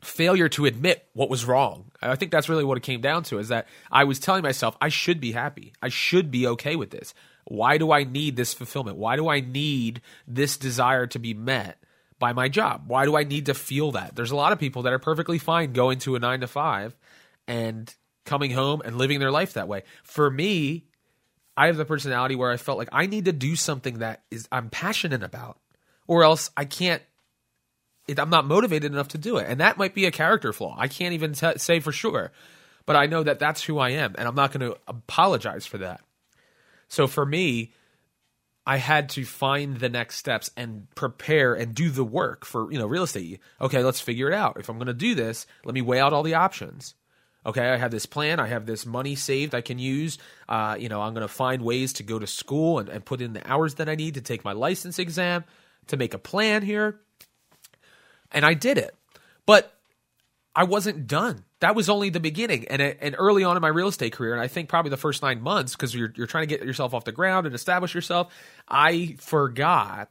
failure 0.00 0.48
to 0.48 0.64
admit 0.64 1.06
what 1.12 1.28
was 1.28 1.44
wrong. 1.44 1.90
I 2.00 2.16
think 2.16 2.32
that's 2.32 2.48
really 2.48 2.64
what 2.64 2.78
it 2.78 2.82
came 2.82 3.02
down 3.02 3.24
to 3.24 3.38
is 3.38 3.48
that 3.48 3.68
I 3.92 4.04
was 4.04 4.18
telling 4.18 4.42
myself 4.42 4.78
I 4.80 4.88
should 4.88 5.20
be 5.20 5.32
happy. 5.32 5.74
I 5.82 5.90
should 5.90 6.30
be 6.30 6.46
okay 6.46 6.74
with 6.74 6.90
this. 6.90 7.12
Why 7.44 7.78
do 7.78 7.92
I 7.92 8.04
need 8.04 8.36
this 8.36 8.54
fulfillment? 8.54 8.96
Why 8.96 9.16
do 9.16 9.28
I 9.28 9.40
need 9.40 10.02
this 10.26 10.56
desire 10.56 11.06
to 11.08 11.18
be 11.18 11.34
met 11.34 11.78
by 12.18 12.32
my 12.32 12.48
job? 12.48 12.84
Why 12.86 13.04
do 13.04 13.16
I 13.16 13.24
need 13.24 13.46
to 13.46 13.54
feel 13.54 13.92
that? 13.92 14.14
There's 14.14 14.30
a 14.30 14.36
lot 14.36 14.52
of 14.52 14.58
people 14.58 14.82
that 14.82 14.92
are 14.92 14.98
perfectly 14.98 15.38
fine 15.38 15.72
going 15.72 15.98
to 16.00 16.16
a 16.16 16.18
9 16.18 16.40
to 16.40 16.46
5 16.46 16.96
and 17.48 17.94
coming 18.24 18.52
home 18.52 18.82
and 18.84 18.96
living 18.96 19.18
their 19.18 19.30
life 19.30 19.54
that 19.54 19.68
way. 19.68 19.82
For 20.02 20.30
me, 20.30 20.84
I 21.56 21.66
have 21.66 21.76
the 21.76 21.84
personality 21.84 22.36
where 22.36 22.50
I 22.50 22.56
felt 22.56 22.78
like 22.78 22.88
I 22.92 23.06
need 23.06 23.26
to 23.26 23.32
do 23.32 23.56
something 23.56 23.98
that 23.98 24.22
is 24.30 24.48
I'm 24.50 24.70
passionate 24.70 25.22
about, 25.22 25.58
or 26.06 26.24
else 26.24 26.50
I 26.56 26.64
can't. 26.64 27.02
It, 28.08 28.18
I'm 28.18 28.30
not 28.30 28.46
motivated 28.46 28.92
enough 28.92 29.08
to 29.08 29.18
do 29.18 29.36
it, 29.36 29.46
and 29.48 29.60
that 29.60 29.76
might 29.76 29.94
be 29.94 30.06
a 30.06 30.10
character 30.10 30.52
flaw. 30.52 30.74
I 30.78 30.88
can't 30.88 31.12
even 31.12 31.32
t- 31.32 31.58
say 31.58 31.80
for 31.80 31.92
sure, 31.92 32.32
but 32.86 32.96
I 32.96 33.06
know 33.06 33.22
that 33.22 33.38
that's 33.38 33.62
who 33.62 33.78
I 33.78 33.90
am, 33.90 34.14
and 34.16 34.26
I'm 34.26 34.34
not 34.34 34.52
going 34.52 34.70
to 34.70 34.78
apologize 34.88 35.66
for 35.66 35.78
that. 35.78 36.00
So 36.90 37.06
for 37.06 37.24
me, 37.24 37.72
I 38.66 38.76
had 38.76 39.08
to 39.10 39.24
find 39.24 39.78
the 39.78 39.88
next 39.88 40.16
steps 40.16 40.50
and 40.56 40.86
prepare 40.94 41.54
and 41.54 41.74
do 41.74 41.88
the 41.88 42.04
work 42.04 42.44
for 42.44 42.70
you 42.70 42.78
know 42.78 42.86
real 42.86 43.04
estate. 43.04 43.40
Okay, 43.60 43.82
let's 43.82 44.00
figure 44.00 44.28
it 44.28 44.34
out. 44.34 44.58
If 44.58 44.68
I'm 44.68 44.76
going 44.76 44.86
to 44.88 44.92
do 44.92 45.14
this, 45.14 45.46
let 45.64 45.74
me 45.74 45.80
weigh 45.80 46.00
out 46.00 46.12
all 46.12 46.22
the 46.22 46.34
options. 46.34 46.94
Okay, 47.46 47.70
I 47.70 47.78
have 47.78 47.90
this 47.90 48.04
plan. 48.04 48.38
I 48.38 48.48
have 48.48 48.66
this 48.66 48.84
money 48.84 49.14
saved 49.14 49.54
I 49.54 49.62
can 49.62 49.78
use. 49.78 50.18
Uh, 50.46 50.76
you 50.78 50.90
know, 50.90 51.00
I'm 51.00 51.14
going 51.14 51.26
to 51.26 51.32
find 51.32 51.62
ways 51.62 51.94
to 51.94 52.02
go 52.02 52.18
to 52.18 52.26
school 52.26 52.78
and, 52.78 52.90
and 52.90 53.02
put 53.02 53.22
in 53.22 53.32
the 53.32 53.50
hours 53.50 53.76
that 53.76 53.88
I 53.88 53.94
need 53.94 54.14
to 54.14 54.20
take 54.20 54.44
my 54.44 54.52
license 54.52 54.98
exam, 54.98 55.44
to 55.86 55.96
make 55.96 56.12
a 56.12 56.18
plan 56.18 56.60
here. 56.60 57.00
And 58.30 58.44
I 58.44 58.52
did 58.52 58.76
it. 58.76 58.94
But 59.46 59.72
I 60.54 60.64
wasn't 60.64 61.06
done. 61.06 61.44
That 61.60 61.74
was 61.74 61.88
only 61.88 62.10
the 62.10 62.20
beginning. 62.20 62.66
And, 62.68 62.82
and 62.82 63.14
early 63.18 63.44
on 63.44 63.56
in 63.56 63.62
my 63.62 63.68
real 63.68 63.88
estate 63.88 64.12
career, 64.12 64.32
and 64.32 64.42
I 64.42 64.48
think 64.48 64.68
probably 64.68 64.90
the 64.90 64.96
first 64.96 65.22
nine 65.22 65.40
months, 65.42 65.76
because 65.76 65.94
you're, 65.94 66.12
you're 66.16 66.26
trying 66.26 66.48
to 66.48 66.54
get 66.54 66.66
yourself 66.66 66.94
off 66.94 67.04
the 67.04 67.12
ground 67.12 67.46
and 67.46 67.54
establish 67.54 67.94
yourself, 67.94 68.32
I 68.68 69.16
forgot 69.18 70.10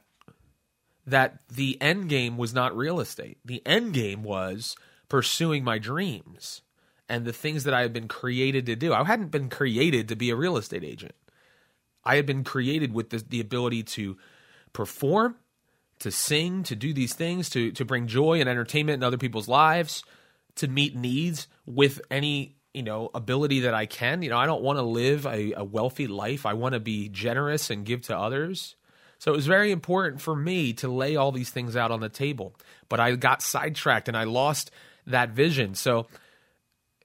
that 1.06 1.40
the 1.48 1.80
end 1.80 2.08
game 2.08 2.36
was 2.36 2.54
not 2.54 2.76
real 2.76 3.00
estate. 3.00 3.38
The 3.44 3.62
end 3.66 3.92
game 3.92 4.22
was 4.22 4.76
pursuing 5.08 5.64
my 5.64 5.78
dreams 5.78 6.62
and 7.08 7.24
the 7.24 7.32
things 7.32 7.64
that 7.64 7.74
I 7.74 7.82
had 7.82 7.92
been 7.92 8.08
created 8.08 8.66
to 8.66 8.76
do. 8.76 8.94
I 8.94 9.04
hadn't 9.04 9.30
been 9.32 9.50
created 9.50 10.08
to 10.08 10.16
be 10.16 10.30
a 10.30 10.36
real 10.36 10.56
estate 10.56 10.84
agent. 10.84 11.14
I 12.04 12.16
had 12.16 12.24
been 12.24 12.44
created 12.44 12.94
with 12.94 13.10
the, 13.10 13.18
the 13.18 13.40
ability 13.40 13.82
to 13.82 14.16
perform, 14.72 15.36
to 15.98 16.10
sing, 16.10 16.62
to 16.62 16.76
do 16.76 16.94
these 16.94 17.14
things, 17.14 17.50
to 17.50 17.72
to 17.72 17.84
bring 17.84 18.06
joy 18.06 18.40
and 18.40 18.48
entertainment 18.48 18.94
in 18.94 19.02
other 19.02 19.18
people's 19.18 19.48
lives, 19.48 20.02
to 20.56 20.68
meet 20.68 20.96
needs 20.96 21.48
with 21.66 22.00
any 22.10 22.56
you 22.74 22.82
know 22.82 23.10
ability 23.14 23.60
that 23.60 23.74
I 23.74 23.86
can. 23.86 24.22
You 24.22 24.30
know, 24.30 24.38
I 24.38 24.46
don't 24.46 24.62
want 24.62 24.78
to 24.78 24.82
live 24.82 25.26
a, 25.26 25.52
a 25.52 25.64
wealthy 25.64 26.06
life. 26.06 26.46
I 26.46 26.54
want 26.54 26.74
to 26.74 26.80
be 26.80 27.08
generous 27.08 27.70
and 27.70 27.84
give 27.84 28.02
to 28.02 28.16
others. 28.16 28.76
So 29.18 29.32
it 29.32 29.36
was 29.36 29.46
very 29.46 29.70
important 29.70 30.22
for 30.22 30.34
me 30.34 30.72
to 30.74 30.88
lay 30.88 31.16
all 31.16 31.30
these 31.30 31.50
things 31.50 31.76
out 31.76 31.90
on 31.90 32.00
the 32.00 32.08
table. 32.08 32.54
But 32.88 33.00
I 33.00 33.14
got 33.16 33.42
sidetracked 33.42 34.08
and 34.08 34.16
I 34.16 34.24
lost 34.24 34.70
that 35.06 35.30
vision. 35.30 35.74
So 35.74 36.06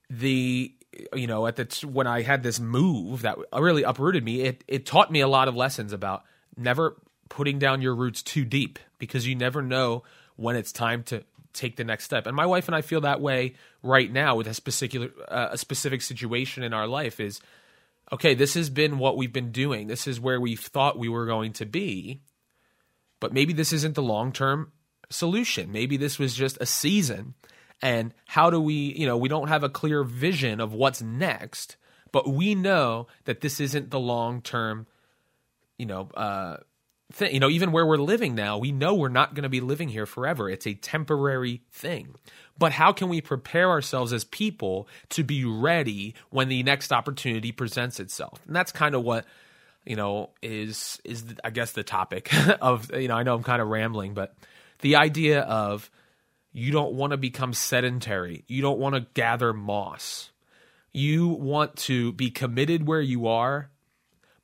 the 0.09 0.73
you 1.13 1.27
know 1.27 1.45
at 1.45 1.57
the 1.57 1.87
when 1.87 2.07
I 2.07 2.21
had 2.21 2.43
this 2.43 2.59
move 2.59 3.23
that 3.23 3.37
really 3.53 3.83
uprooted 3.83 4.23
me, 4.23 4.41
it 4.41 4.63
it 4.67 4.85
taught 4.85 5.11
me 5.11 5.21
a 5.21 5.27
lot 5.27 5.47
of 5.47 5.55
lessons 5.55 5.93
about 5.93 6.23
never 6.57 6.95
putting 7.29 7.59
down 7.59 7.81
your 7.81 7.95
roots 7.95 8.21
too 8.21 8.45
deep 8.45 8.79
because 8.97 9.27
you 9.27 9.35
never 9.35 9.61
know 9.61 10.03
when 10.35 10.55
it's 10.55 10.71
time 10.71 11.03
to 11.03 11.23
take 11.55 11.75
the 11.75 11.83
next 11.83 12.05
step. 12.05 12.27
And 12.27 12.35
my 12.35 12.45
wife 12.45 12.67
and 12.67 12.75
I 12.75 12.81
feel 12.81 13.01
that 13.01 13.21
way 13.21 13.53
right 13.81 14.11
now 14.11 14.35
with 14.35 14.47
a 14.47 14.53
specific 14.53 15.11
uh, 15.27 15.49
a 15.51 15.57
specific 15.57 16.01
situation 16.01 16.63
in 16.63 16.73
our 16.73 16.87
life 16.87 17.19
is 17.19 17.39
okay, 18.11 18.35
this 18.35 18.53
has 18.53 18.69
been 18.69 18.99
what 18.99 19.17
we've 19.17 19.33
been 19.33 19.51
doing. 19.51 19.87
This 19.87 20.07
is 20.07 20.19
where 20.19 20.39
we 20.39 20.55
thought 20.55 20.99
we 20.99 21.09
were 21.09 21.25
going 21.25 21.53
to 21.53 21.65
be. 21.65 22.21
But 23.19 23.33
maybe 23.33 23.53
this 23.53 23.73
isn't 23.73 23.95
the 23.95 24.03
long-term 24.03 24.71
solution. 25.09 25.71
Maybe 25.71 25.97
this 25.97 26.19
was 26.19 26.35
just 26.35 26.57
a 26.61 26.65
season 26.67 27.33
and 27.81 28.13
how 28.25 28.49
do 28.49 28.59
we 28.59 28.73
you 28.73 29.05
know 29.05 29.17
we 29.17 29.29
don't 29.29 29.47
have 29.47 29.63
a 29.63 29.69
clear 29.69 30.03
vision 30.03 30.59
of 30.59 30.73
what's 30.73 31.01
next 31.01 31.77
but 32.11 32.27
we 32.27 32.55
know 32.55 33.07
that 33.25 33.41
this 33.41 33.59
isn't 33.59 33.91
the 33.91 33.99
long 33.99 34.41
term 34.41 34.87
you 35.77 35.85
know 35.85 36.09
uh 36.15 36.57
thing 37.11 37.33
you 37.33 37.39
know 37.39 37.49
even 37.49 37.71
where 37.71 37.85
we're 37.85 37.97
living 37.97 38.35
now 38.35 38.57
we 38.57 38.71
know 38.71 38.95
we're 38.95 39.09
not 39.09 39.33
going 39.33 39.43
to 39.43 39.49
be 39.49 39.61
living 39.61 39.89
here 39.89 40.05
forever 40.05 40.49
it's 40.49 40.65
a 40.65 40.73
temporary 40.73 41.61
thing 41.71 42.15
but 42.57 42.71
how 42.71 42.91
can 42.91 43.09
we 43.09 43.21
prepare 43.21 43.69
ourselves 43.69 44.11
as 44.11 44.23
people 44.23 44.87
to 45.09 45.23
be 45.23 45.45
ready 45.45 46.15
when 46.29 46.49
the 46.49 46.63
next 46.63 46.91
opportunity 46.91 47.51
presents 47.51 47.99
itself 47.99 48.39
and 48.47 48.55
that's 48.55 48.71
kind 48.71 48.95
of 48.95 49.03
what 49.03 49.25
you 49.85 49.95
know 49.95 50.31
is 50.41 50.99
is 51.03 51.23
i 51.43 51.51
guess 51.51 51.73
the 51.73 51.83
topic 51.83 52.33
of 52.61 52.91
you 52.93 53.07
know 53.07 53.15
i 53.15 53.23
know 53.23 53.35
i'm 53.35 53.43
kind 53.43 53.61
of 53.61 53.67
rambling 53.67 54.13
but 54.13 54.35
the 54.81 54.95
idea 54.95 55.41
of 55.41 55.89
you 56.55 56.71
don't 56.71 56.93
want 56.93 57.11
to 57.11 57.17
become 57.17 57.51
sedentary. 57.51 58.45
You 58.47 58.61
don't 58.61 58.79
want 58.79 58.95
to 58.95 59.05
gather 59.13 59.51
moss. 59.51 60.31
You 60.93 61.27
want 61.27 61.75
to 61.75 62.13
be 62.13 62.31
committed 62.31 62.87
where 62.87 63.01
you 63.01 63.27
are, 63.27 63.69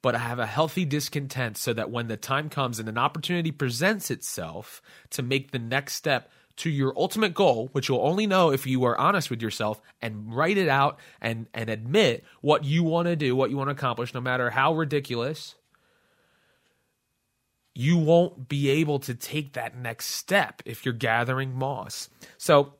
but 0.02 0.16
I 0.16 0.20
have 0.20 0.40
a 0.40 0.46
healthy 0.46 0.86
discontent 0.86 1.58
so 1.58 1.74
that 1.74 1.92
when 1.92 2.08
the 2.08 2.18
time 2.18 2.50
comes 2.50 2.80
and 2.80 2.90
an 2.90 2.98
opportunity 2.98 3.52
presents 3.52 4.10
itself 4.10 4.82
to 5.12 5.22
make 5.22 5.52
the 5.52 5.60
next 5.60 5.94
step 5.94 6.32
to 6.58 6.70
your 6.70 6.94
ultimate 6.98 7.34
goal, 7.34 7.70
which 7.72 7.90
you'll 7.90 8.06
only 8.06 8.28
know 8.28 8.52
if 8.52 8.68
you 8.68 8.84
are 8.84 8.98
honest 8.98 9.30
with 9.30 9.42
yourself 9.42 9.82
and 10.02 10.36
write 10.36 10.58
it 10.58 10.68
out 10.68 11.00
and, 11.22 11.48
and 11.54 11.70
admit 11.70 12.24
what 12.42 12.64
you 12.64 12.84
want 12.84 13.08
to 13.08 13.16
do, 13.16 13.36
what 13.36 13.50
you 13.50 13.58
want 13.58 13.70
to 13.70 13.74
accomplish, 13.74 14.14
no 14.14 14.22
matter 14.22 14.50
how 14.50 14.74
ridiculous 14.74 15.56
you 17.74 17.98
won't 17.98 18.50
be 18.50 18.70
able 18.70 19.00
to 19.00 19.16
take 19.16 19.54
that 19.54 19.78
next 19.78 20.08
step 20.08 20.62
if 20.66 20.84
you're 20.84 20.94
gathering 20.94 21.56
moss. 21.56 22.10
So, 22.38 22.74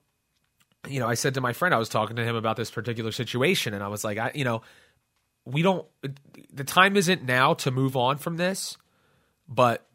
you 0.88 1.00
know, 1.00 1.08
I 1.08 1.14
said 1.14 1.36
to 1.36 1.42
my 1.42 1.54
friend, 1.54 1.74
I 1.74 1.78
was 1.78 1.90
talking 1.90 2.18
to 2.18 2.24
him 2.24 2.36
about 2.36 2.58
this 2.58 2.72
particular 2.72 3.12
situation, 3.12 3.74
and 3.74 3.84
I 3.84 3.88
was 3.88 4.04
like, 4.04 4.18
I, 4.18 4.32
you 4.36 4.44
know, 4.44 4.64
we 5.46 5.62
don't, 5.62 5.86
the 6.54 6.64
time 6.64 6.98
isn't 6.98 7.24
now 7.24 7.54
to 7.56 7.72
move 7.72 7.96
on 7.96 8.18
from 8.18 8.38
this, 8.38 8.78
but, 9.48 9.86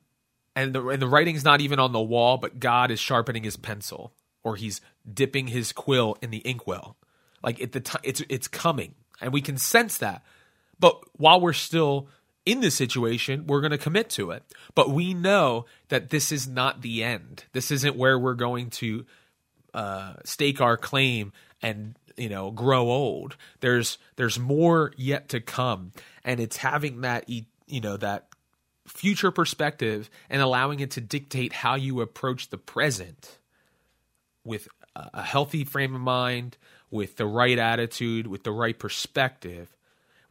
and 0.55 0.73
the, 0.73 0.87
and 0.89 1.01
the 1.01 1.07
writing's 1.07 1.45
not 1.45 1.61
even 1.61 1.79
on 1.79 1.93
the 1.93 2.01
wall, 2.01 2.39
but 2.39 2.59
God 2.59 2.91
is 2.91 2.99
sharpening 2.99 3.45
his 3.45 3.57
pencil 3.57 4.13
or 4.43 4.57
he's 4.57 4.81
dipping 5.13 5.49
his 5.49 5.73
quill 5.73 6.17
in 6.23 6.31
the 6.31 6.39
inkwell. 6.39 6.97
Like 7.43 7.61
it, 7.61 7.73
the 7.73 7.81
t- 7.81 7.99
it's, 8.03 8.23
it's 8.29 8.49
coming, 8.49 8.95
and 9.21 9.33
we 9.33 9.41
can 9.41 9.57
sense 9.57 9.99
that. 9.99 10.23
But 10.79 11.01
while 11.19 11.41
we're 11.41 11.53
still 11.53 12.09
in 12.45 12.61
this 12.61 12.75
situation, 12.75 13.47
we're 13.47 13.61
going 13.61 13.73
to 13.73 13.79
commit 13.79 14.09
to 14.11 14.31
it. 14.31 14.45
But 14.75 14.91
we 14.91 15.15
know 15.15 15.67
that 15.89 16.11
this 16.11 16.31
is 16.31 16.47
not 16.47 16.83
the 16.83 17.03
end. 17.03 17.45
This 17.53 17.71
isn't 17.71 17.97
where 17.97 18.19
we're 18.19 18.35
going 18.35 18.71
to 18.71 19.05
uh, 19.75 20.15
stake 20.25 20.61
our 20.61 20.77
claim 20.77 21.33
and 21.61 21.99
you 22.17 22.29
know 22.29 22.51
grow 22.51 22.91
old. 22.91 23.37
There's 23.61 23.99
there's 24.17 24.39
more 24.39 24.93
yet 24.97 25.29
to 25.31 25.41
come, 25.41 25.93
and 26.25 26.41
it's 26.41 26.59
having 26.59 27.03
that 27.03 27.29
you 27.29 27.81
know 27.81 27.97
that 27.97 28.29
future 28.87 29.31
perspective 29.31 30.09
and 30.31 30.41
allowing 30.41 30.81
it 30.81 30.93
to 30.93 31.01
dictate 31.01 31.53
how 31.53 31.75
you 31.75 32.01
approach 32.01 32.49
the 32.51 32.59
present 32.59 33.39
with 34.45 34.69
a 34.95 35.23
healthy 35.23 35.65
frame 35.65 35.95
of 35.95 36.01
mind, 36.01 36.57
with 36.91 37.17
the 37.17 37.27
right 37.27 37.59
attitude, 37.59 38.27
with 38.27 38.45
the 38.45 38.53
right 38.53 38.79
perspective, 38.79 39.77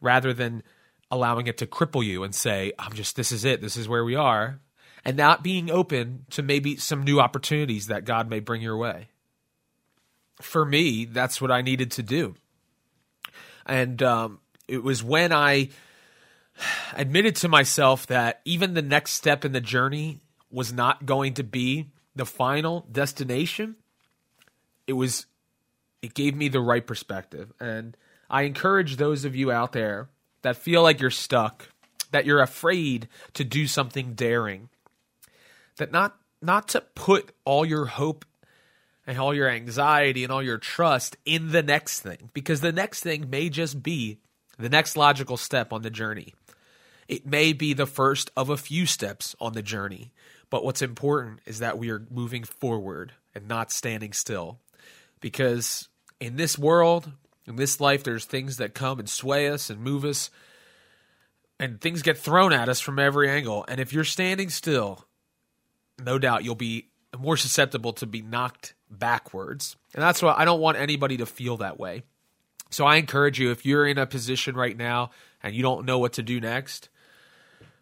rather 0.00 0.32
than 0.32 0.62
allowing 1.10 1.46
it 1.46 1.58
to 1.58 1.66
cripple 1.66 2.04
you 2.04 2.24
and 2.24 2.34
say, 2.34 2.72
I'm 2.78 2.92
just, 2.92 3.14
this 3.14 3.30
is 3.30 3.44
it, 3.44 3.60
this 3.60 3.76
is 3.76 3.88
where 3.88 4.04
we 4.04 4.16
are, 4.16 4.60
and 5.04 5.16
not 5.16 5.44
being 5.44 5.70
open 5.70 6.24
to 6.30 6.42
maybe 6.42 6.76
some 6.76 7.04
new 7.04 7.20
opportunities 7.20 7.86
that 7.86 8.04
God 8.04 8.28
may 8.28 8.40
bring 8.40 8.62
your 8.62 8.76
way. 8.76 9.08
For 10.40 10.64
me, 10.64 11.04
that's 11.06 11.40
what 11.40 11.50
I 11.50 11.62
needed 11.62 11.92
to 11.92 12.02
do. 12.02 12.34
And 13.64 14.02
um, 14.02 14.40
it 14.68 14.82
was 14.82 15.02
when 15.02 15.32
I 15.32 15.70
admitted 16.94 17.36
to 17.36 17.48
myself 17.48 18.06
that 18.06 18.40
even 18.44 18.74
the 18.74 18.82
next 18.82 19.12
step 19.12 19.44
in 19.44 19.52
the 19.52 19.60
journey 19.60 20.20
was 20.50 20.72
not 20.72 21.06
going 21.06 21.34
to 21.34 21.44
be 21.44 21.90
the 22.14 22.26
final 22.26 22.86
destination. 22.90 23.76
It 24.86 24.94
was, 24.94 25.26
it 26.02 26.14
gave 26.14 26.34
me 26.34 26.48
the 26.48 26.60
right 26.60 26.86
perspective. 26.86 27.52
And 27.60 27.96
I 28.30 28.42
encourage 28.42 28.96
those 28.96 29.24
of 29.24 29.34
you 29.36 29.50
out 29.50 29.72
there 29.72 30.08
that 30.42 30.56
feel 30.56 30.82
like 30.82 31.00
you're 31.00 31.10
stuck, 31.10 31.68
that 32.12 32.24
you're 32.24 32.40
afraid 32.40 33.08
to 33.34 33.44
do 33.44 33.66
something 33.66 34.14
daring, 34.14 34.68
that 35.76 35.92
not 35.92 36.16
not 36.42 36.68
to 36.68 36.80
put 36.80 37.32
all 37.44 37.64
your 37.64 37.86
hope 37.86 38.24
and 39.06 39.18
all 39.18 39.34
your 39.34 39.48
anxiety 39.48 40.24
and 40.24 40.32
all 40.32 40.42
your 40.42 40.58
trust 40.58 41.16
in 41.24 41.52
the 41.52 41.62
next 41.62 42.00
thing 42.00 42.30
because 42.34 42.60
the 42.60 42.72
next 42.72 43.02
thing 43.02 43.30
may 43.30 43.48
just 43.48 43.82
be 43.82 44.18
the 44.58 44.68
next 44.68 44.96
logical 44.96 45.36
step 45.36 45.72
on 45.72 45.82
the 45.82 45.90
journey. 45.90 46.34
It 47.08 47.26
may 47.26 47.52
be 47.52 47.72
the 47.72 47.86
first 47.86 48.30
of 48.36 48.50
a 48.50 48.56
few 48.56 48.84
steps 48.84 49.36
on 49.40 49.52
the 49.52 49.62
journey, 49.62 50.12
but 50.50 50.64
what's 50.64 50.82
important 50.82 51.40
is 51.46 51.60
that 51.60 51.78
we 51.78 51.90
are 51.90 52.06
moving 52.10 52.42
forward 52.42 53.12
and 53.34 53.46
not 53.46 53.70
standing 53.70 54.12
still. 54.12 54.58
Because 55.20 55.88
in 56.20 56.36
this 56.36 56.58
world, 56.58 57.12
in 57.46 57.56
this 57.56 57.80
life, 57.80 58.02
there's 58.02 58.24
things 58.24 58.56
that 58.56 58.74
come 58.74 58.98
and 58.98 59.08
sway 59.08 59.48
us 59.48 59.70
and 59.70 59.80
move 59.80 60.04
us, 60.04 60.30
and 61.60 61.80
things 61.80 62.02
get 62.02 62.18
thrown 62.18 62.52
at 62.52 62.68
us 62.68 62.80
from 62.80 62.98
every 62.98 63.30
angle. 63.30 63.64
And 63.68 63.80
if 63.80 63.92
you're 63.92 64.04
standing 64.04 64.50
still, 64.50 65.06
no 66.02 66.18
doubt 66.18 66.44
you'll 66.44 66.54
be 66.54 66.88
more 67.18 67.36
susceptible 67.36 67.92
to 67.94 68.06
be 68.06 68.20
knocked 68.20 68.74
backwards. 68.90 69.76
And 69.94 70.02
that's 70.02 70.22
why 70.22 70.34
I 70.36 70.44
don't 70.44 70.60
want 70.60 70.78
anybody 70.78 71.18
to 71.18 71.26
feel 71.26 71.58
that 71.58 71.78
way. 71.78 72.02
So 72.70 72.84
I 72.84 72.96
encourage 72.96 73.38
you 73.38 73.50
if 73.50 73.64
you're 73.64 73.86
in 73.86 73.98
a 73.98 74.06
position 74.06 74.56
right 74.56 74.76
now 74.76 75.10
and 75.42 75.54
you 75.54 75.62
don't 75.62 75.86
know 75.86 75.98
what 75.98 76.14
to 76.14 76.22
do 76.22 76.40
next, 76.40 76.88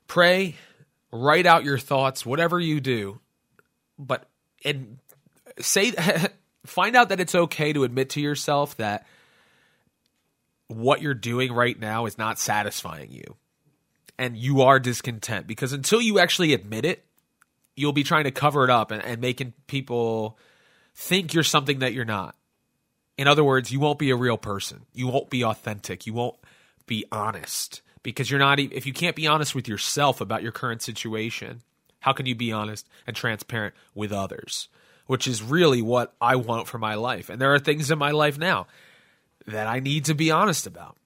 pray, 0.06 0.56
write 1.10 1.46
out 1.46 1.64
your 1.64 1.78
thoughts, 1.78 2.26
whatever 2.26 2.60
you 2.60 2.80
do, 2.80 3.20
but 3.98 4.28
and 4.64 4.98
say 5.60 5.92
find 6.66 6.96
out 6.96 7.10
that 7.10 7.20
it's 7.20 7.34
okay 7.34 7.72
to 7.72 7.84
admit 7.84 8.10
to 8.10 8.20
yourself 8.20 8.76
that 8.76 9.06
what 10.68 11.02
you're 11.02 11.14
doing 11.14 11.52
right 11.52 11.78
now 11.78 12.06
is 12.06 12.18
not 12.18 12.38
satisfying 12.38 13.10
you 13.10 13.36
and 14.18 14.36
you 14.36 14.62
are 14.62 14.80
discontent 14.80 15.46
because 15.46 15.72
until 15.72 16.00
you 16.00 16.18
actually 16.18 16.54
admit 16.54 16.84
it 16.84 17.04
you'll 17.76 17.92
be 17.92 18.02
trying 18.02 18.24
to 18.24 18.30
cover 18.30 18.64
it 18.64 18.70
up 18.70 18.90
and, 18.90 19.02
and 19.04 19.20
making 19.20 19.52
people 19.66 20.38
think 20.94 21.34
you're 21.34 21.42
something 21.42 21.80
that 21.80 21.92
you're 21.92 22.04
not. 22.04 22.36
In 23.16 23.28
other 23.28 23.44
words 23.44 23.72
you 23.72 23.80
won't 23.80 23.98
be 23.98 24.10
a 24.10 24.16
real 24.16 24.38
person. 24.38 24.86
You 24.92 25.08
won't 25.08 25.30
be 25.30 25.44
authentic. 25.44 26.06
You 26.06 26.14
won't 26.14 26.36
be 26.86 27.04
honest 27.10 27.82
because 28.02 28.30
you're 28.30 28.40
not 28.40 28.60
if 28.60 28.86
you 28.86 28.92
can't 28.92 29.16
be 29.16 29.26
honest 29.26 29.54
with 29.54 29.68
yourself 29.68 30.20
about 30.20 30.42
your 30.42 30.52
current 30.52 30.82
situation 30.82 31.62
how 32.04 32.12
can 32.12 32.26
you 32.26 32.34
be 32.34 32.52
honest 32.52 32.86
and 33.06 33.16
transparent 33.16 33.74
with 33.94 34.12
others? 34.12 34.68
Which 35.06 35.26
is 35.26 35.42
really 35.42 35.80
what 35.80 36.12
I 36.20 36.36
want 36.36 36.68
for 36.68 36.76
my 36.76 36.96
life. 36.96 37.30
And 37.30 37.40
there 37.40 37.54
are 37.54 37.58
things 37.58 37.90
in 37.90 37.98
my 37.98 38.10
life 38.10 38.36
now 38.36 38.66
that 39.46 39.66
I 39.66 39.80
need 39.80 40.04
to 40.04 40.14
be 40.14 40.30
honest 40.30 40.66
about. 40.66 40.98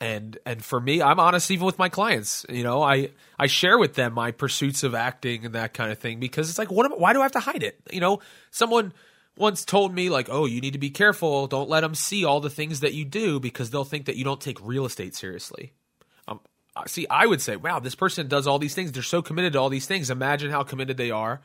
And 0.00 0.38
and 0.46 0.64
for 0.64 0.80
me, 0.80 1.02
I'm 1.02 1.18
honest 1.18 1.50
even 1.50 1.66
with 1.66 1.78
my 1.78 1.88
clients. 1.88 2.46
You 2.48 2.62
know, 2.62 2.82
I 2.82 3.10
I 3.38 3.48
share 3.48 3.78
with 3.78 3.94
them 3.94 4.12
my 4.12 4.30
pursuits 4.30 4.84
of 4.84 4.94
acting 4.94 5.44
and 5.44 5.54
that 5.54 5.74
kind 5.74 5.90
of 5.90 5.98
thing 5.98 6.20
because 6.20 6.48
it's 6.48 6.58
like, 6.58 6.70
what? 6.70 6.86
Am, 6.86 6.92
why 6.92 7.12
do 7.12 7.20
I 7.20 7.24
have 7.24 7.32
to 7.32 7.40
hide 7.40 7.64
it? 7.64 7.80
You 7.90 8.00
know, 8.00 8.20
someone 8.50 8.92
once 9.36 9.64
told 9.64 9.92
me 9.94 10.08
like, 10.08 10.28
oh, 10.30 10.46
you 10.46 10.60
need 10.60 10.74
to 10.74 10.78
be 10.78 10.90
careful. 10.90 11.46
Don't 11.46 11.68
let 11.68 11.80
them 11.80 11.94
see 11.94 12.24
all 12.24 12.40
the 12.40 12.50
things 12.50 12.80
that 12.80 12.94
you 12.94 13.04
do 13.04 13.40
because 13.40 13.70
they'll 13.70 13.84
think 13.84 14.06
that 14.06 14.16
you 14.16 14.24
don't 14.24 14.40
take 14.40 14.58
real 14.64 14.84
estate 14.84 15.14
seriously. 15.14 15.72
Um, 16.26 16.40
see, 16.86 17.06
I 17.08 17.26
would 17.26 17.40
say, 17.40 17.56
wow, 17.56 17.78
this 17.80 17.94
person 17.94 18.28
does 18.28 18.46
all 18.46 18.58
these 18.58 18.74
things. 18.74 18.92
They're 18.92 19.02
so 19.02 19.22
committed 19.22 19.54
to 19.54 19.60
all 19.60 19.68
these 19.68 19.86
things. 19.86 20.10
Imagine 20.10 20.50
how 20.50 20.62
committed 20.62 20.96
they 20.96 21.10
are 21.10 21.40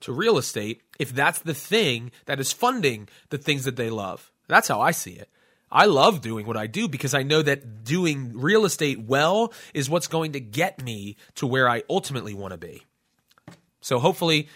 to 0.00 0.12
real 0.12 0.38
estate 0.38 0.82
if 0.98 1.14
that's 1.14 1.40
the 1.40 1.54
thing 1.54 2.10
that 2.26 2.40
is 2.40 2.52
funding 2.52 3.08
the 3.30 3.38
things 3.38 3.64
that 3.64 3.76
they 3.76 3.90
love. 3.90 4.30
That's 4.48 4.68
how 4.68 4.80
I 4.80 4.90
see 4.90 5.12
it. 5.12 5.28
I 5.72 5.86
love 5.86 6.20
doing 6.20 6.46
what 6.46 6.58
I 6.58 6.66
do 6.66 6.86
because 6.86 7.14
I 7.14 7.22
know 7.22 7.40
that 7.40 7.82
doing 7.82 8.32
real 8.34 8.66
estate 8.66 9.00
well 9.00 9.54
is 9.72 9.88
what's 9.88 10.06
going 10.06 10.32
to 10.32 10.40
get 10.40 10.84
me 10.84 11.16
to 11.36 11.46
where 11.46 11.68
I 11.68 11.82
ultimately 11.88 12.34
want 12.34 12.52
to 12.52 12.58
be. 12.58 12.84
So 13.80 13.98
hopefully 13.98 14.48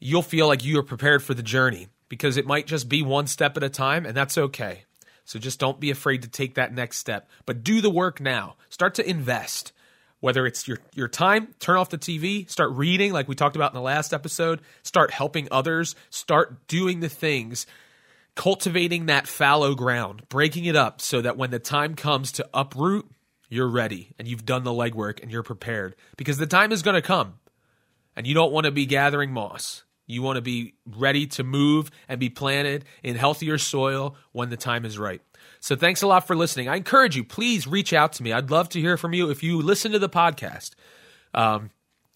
you'll 0.00 0.22
feel 0.22 0.48
like 0.48 0.64
you 0.64 0.78
are 0.80 0.82
prepared 0.82 1.22
for 1.22 1.32
the 1.32 1.44
journey 1.44 1.88
because 2.08 2.36
it 2.36 2.46
might 2.46 2.66
just 2.66 2.88
be 2.88 3.02
one 3.02 3.28
step 3.28 3.56
at 3.56 3.62
a 3.62 3.68
time 3.68 4.04
and 4.04 4.16
that's 4.16 4.36
okay. 4.36 4.84
So 5.24 5.38
just 5.38 5.60
don't 5.60 5.78
be 5.78 5.90
afraid 5.90 6.22
to 6.22 6.28
take 6.28 6.56
that 6.56 6.74
next 6.74 6.98
step, 6.98 7.28
but 7.46 7.62
do 7.62 7.80
the 7.80 7.90
work 7.90 8.20
now. 8.20 8.56
Start 8.68 8.96
to 8.96 9.08
invest. 9.08 9.72
Whether 10.20 10.46
it's 10.46 10.66
your 10.66 10.78
your 10.94 11.06
time, 11.06 11.54
turn 11.60 11.76
off 11.76 11.90
the 11.90 11.98
TV, 11.98 12.50
start 12.50 12.72
reading 12.72 13.12
like 13.12 13.28
we 13.28 13.36
talked 13.36 13.54
about 13.54 13.70
in 13.70 13.76
the 13.76 13.80
last 13.80 14.12
episode, 14.12 14.60
start 14.82 15.12
helping 15.12 15.46
others, 15.52 15.94
start 16.10 16.66
doing 16.66 16.98
the 16.98 17.08
things 17.08 17.66
cultivating 18.38 19.06
that 19.06 19.26
fallow 19.26 19.74
ground, 19.74 20.22
breaking 20.28 20.64
it 20.64 20.76
up 20.76 21.00
so 21.00 21.20
that 21.20 21.36
when 21.36 21.50
the 21.50 21.58
time 21.58 21.96
comes 21.96 22.30
to 22.30 22.48
uproot, 22.54 23.04
you're 23.48 23.66
ready 23.66 24.14
and 24.16 24.28
you've 24.28 24.46
done 24.46 24.62
the 24.62 24.70
legwork 24.70 25.20
and 25.20 25.32
you're 25.32 25.42
prepared 25.42 25.96
because 26.16 26.38
the 26.38 26.46
time 26.46 26.70
is 26.70 26.82
going 26.82 26.94
to 26.94 27.02
come 27.02 27.40
and 28.14 28.28
you 28.28 28.34
don't 28.34 28.52
want 28.52 28.64
to 28.64 28.70
be 28.70 28.86
gathering 28.86 29.32
moss. 29.32 29.82
You 30.06 30.22
want 30.22 30.36
to 30.36 30.40
be 30.40 30.74
ready 30.86 31.26
to 31.26 31.42
move 31.42 31.90
and 32.08 32.20
be 32.20 32.30
planted 32.30 32.84
in 33.02 33.16
healthier 33.16 33.58
soil 33.58 34.14
when 34.30 34.50
the 34.50 34.56
time 34.56 34.84
is 34.84 35.00
right. 35.00 35.20
So 35.58 35.74
thanks 35.74 36.02
a 36.02 36.06
lot 36.06 36.24
for 36.24 36.36
listening. 36.36 36.68
I 36.68 36.76
encourage 36.76 37.16
you, 37.16 37.24
please 37.24 37.66
reach 37.66 37.92
out 37.92 38.12
to 38.14 38.22
me. 38.22 38.32
I'd 38.32 38.52
love 38.52 38.68
to 38.68 38.80
hear 38.80 38.96
from 38.96 39.14
you 39.14 39.30
if 39.30 39.42
you 39.42 39.60
listen 39.60 39.90
to 39.92 39.98
the 39.98 40.08
podcast. 40.08 40.74
Um, 41.34 41.70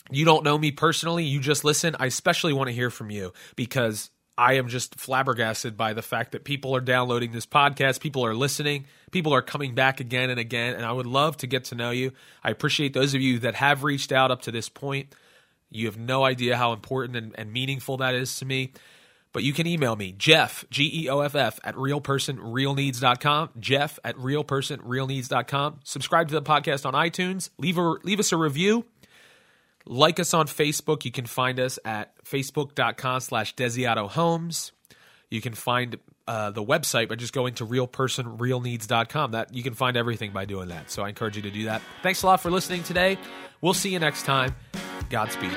you 0.09 0.25
don't 0.25 0.45
know 0.45 0.57
me 0.57 0.71
personally, 0.71 1.25
you 1.25 1.41
just 1.41 1.65
listen. 1.65 1.97
I 1.99 2.07
especially 2.07 2.53
want 2.53 2.69
to 2.69 2.75
hear 2.75 2.91
from 2.91 3.11
you 3.11 3.33
because 3.57 4.12
I 4.37 4.55
am 4.55 4.68
just 4.68 4.99
flabbergasted 4.99 5.77
by 5.77 5.92
the 5.92 6.03
fact 6.03 6.33
that 6.33 6.45
people 6.45 6.75
are 6.75 6.81
downloading 6.81 7.33
this 7.33 7.47
podcast, 7.47 8.01
people 8.01 8.25
are 8.25 8.35
listening, 8.35 8.87
people 9.11 9.35
are 9.35 9.42
coming 9.42 9.75
back 9.75 10.01
again 10.01 10.31
and 10.31 10.40
again, 10.40 10.75
and 10.75 10.85
I 10.85 10.92
would 10.92 11.07
love 11.07 11.37
to 11.38 11.47
get 11.47 11.64
to 11.64 11.75
know 11.75 11.90
you. 11.90 12.12
I 12.42 12.51
appreciate 12.51 12.95
those 12.95 13.14
of 13.14 13.21
you 13.21 13.40
that 13.40 13.55
have 13.57 13.85
reached 13.85 14.11
out 14.11 14.31
up 14.31 14.42
to 14.42 14.51
this 14.51 14.68
point. 14.68 15.14
You 15.71 15.87
have 15.87 15.99
no 15.99 16.25
idea 16.25 16.57
how 16.57 16.73
important 16.73 17.16
and, 17.16 17.35
and 17.38 17.53
meaningful 17.53 17.99
that 17.99 18.14
is 18.14 18.37
to 18.37 18.45
me. 18.45 18.73
But 19.33 19.45
you 19.45 19.55
can 19.55 19.66
email 19.66 19.97
me, 19.97 20.12
Geoff, 20.12 20.64
G 20.71 21.05
E 21.05 21.09
O 21.09 21.21
F 21.21 21.35
F, 21.35 21.59
at 21.64 21.75
realpersonrealneeds.com. 21.75 23.51
Geoff 23.59 23.99
at 24.05 24.14
realpersonrealneeds.com. 24.16 25.81
Subscribe 25.85 26.29
to 26.29 26.35
the 26.35 26.42
podcast 26.42 26.85
on 26.85 26.92
iTunes. 26.92 27.49
Leave, 27.57 27.79
a, 27.79 27.83
leave 28.03 28.21
us 28.21 28.33
a 28.33 28.37
review. 28.37 28.85
Like 29.87 30.21
us 30.21 30.35
on 30.35 30.47
Facebook. 30.47 31.05
You 31.05 31.12
can 31.12 31.27
find 31.27 31.59
us 31.59 31.79
at 31.85 32.16
facebook.com 32.25 33.21
slash 33.21 33.55
Desiato 33.55 34.09
Homes. 34.09 34.73
You 35.31 35.40
can 35.40 35.55
find 35.55 35.99
uh, 36.29 36.51
the 36.51 36.62
website 36.62 37.09
by 37.09 37.16
just 37.16 37.33
going 37.33 37.55
to 37.55 37.66
realpersonrealneeds.com. 37.66 39.33
That 39.33 39.55
you 39.55 39.62
can 39.62 39.75
find 39.75 39.97
everything 39.97 40.33
by 40.33 40.45
doing 40.45 40.68
that. 40.68 40.90
So 40.90 41.03
I 41.03 41.09
encourage 41.09 41.37
you 41.37 41.42
to 41.42 41.51
do 41.51 41.64
that. 41.64 41.83
Thanks 42.03 42.23
a 42.23 42.27
lot 42.27 42.40
for 42.40 42.51
listening 42.51 42.83
today. 42.83 43.18
We'll 43.61 43.75
see 43.75 43.90
you 43.90 43.99
next 43.99 44.25
time. 44.25 44.55
Godspeed. 45.11 45.53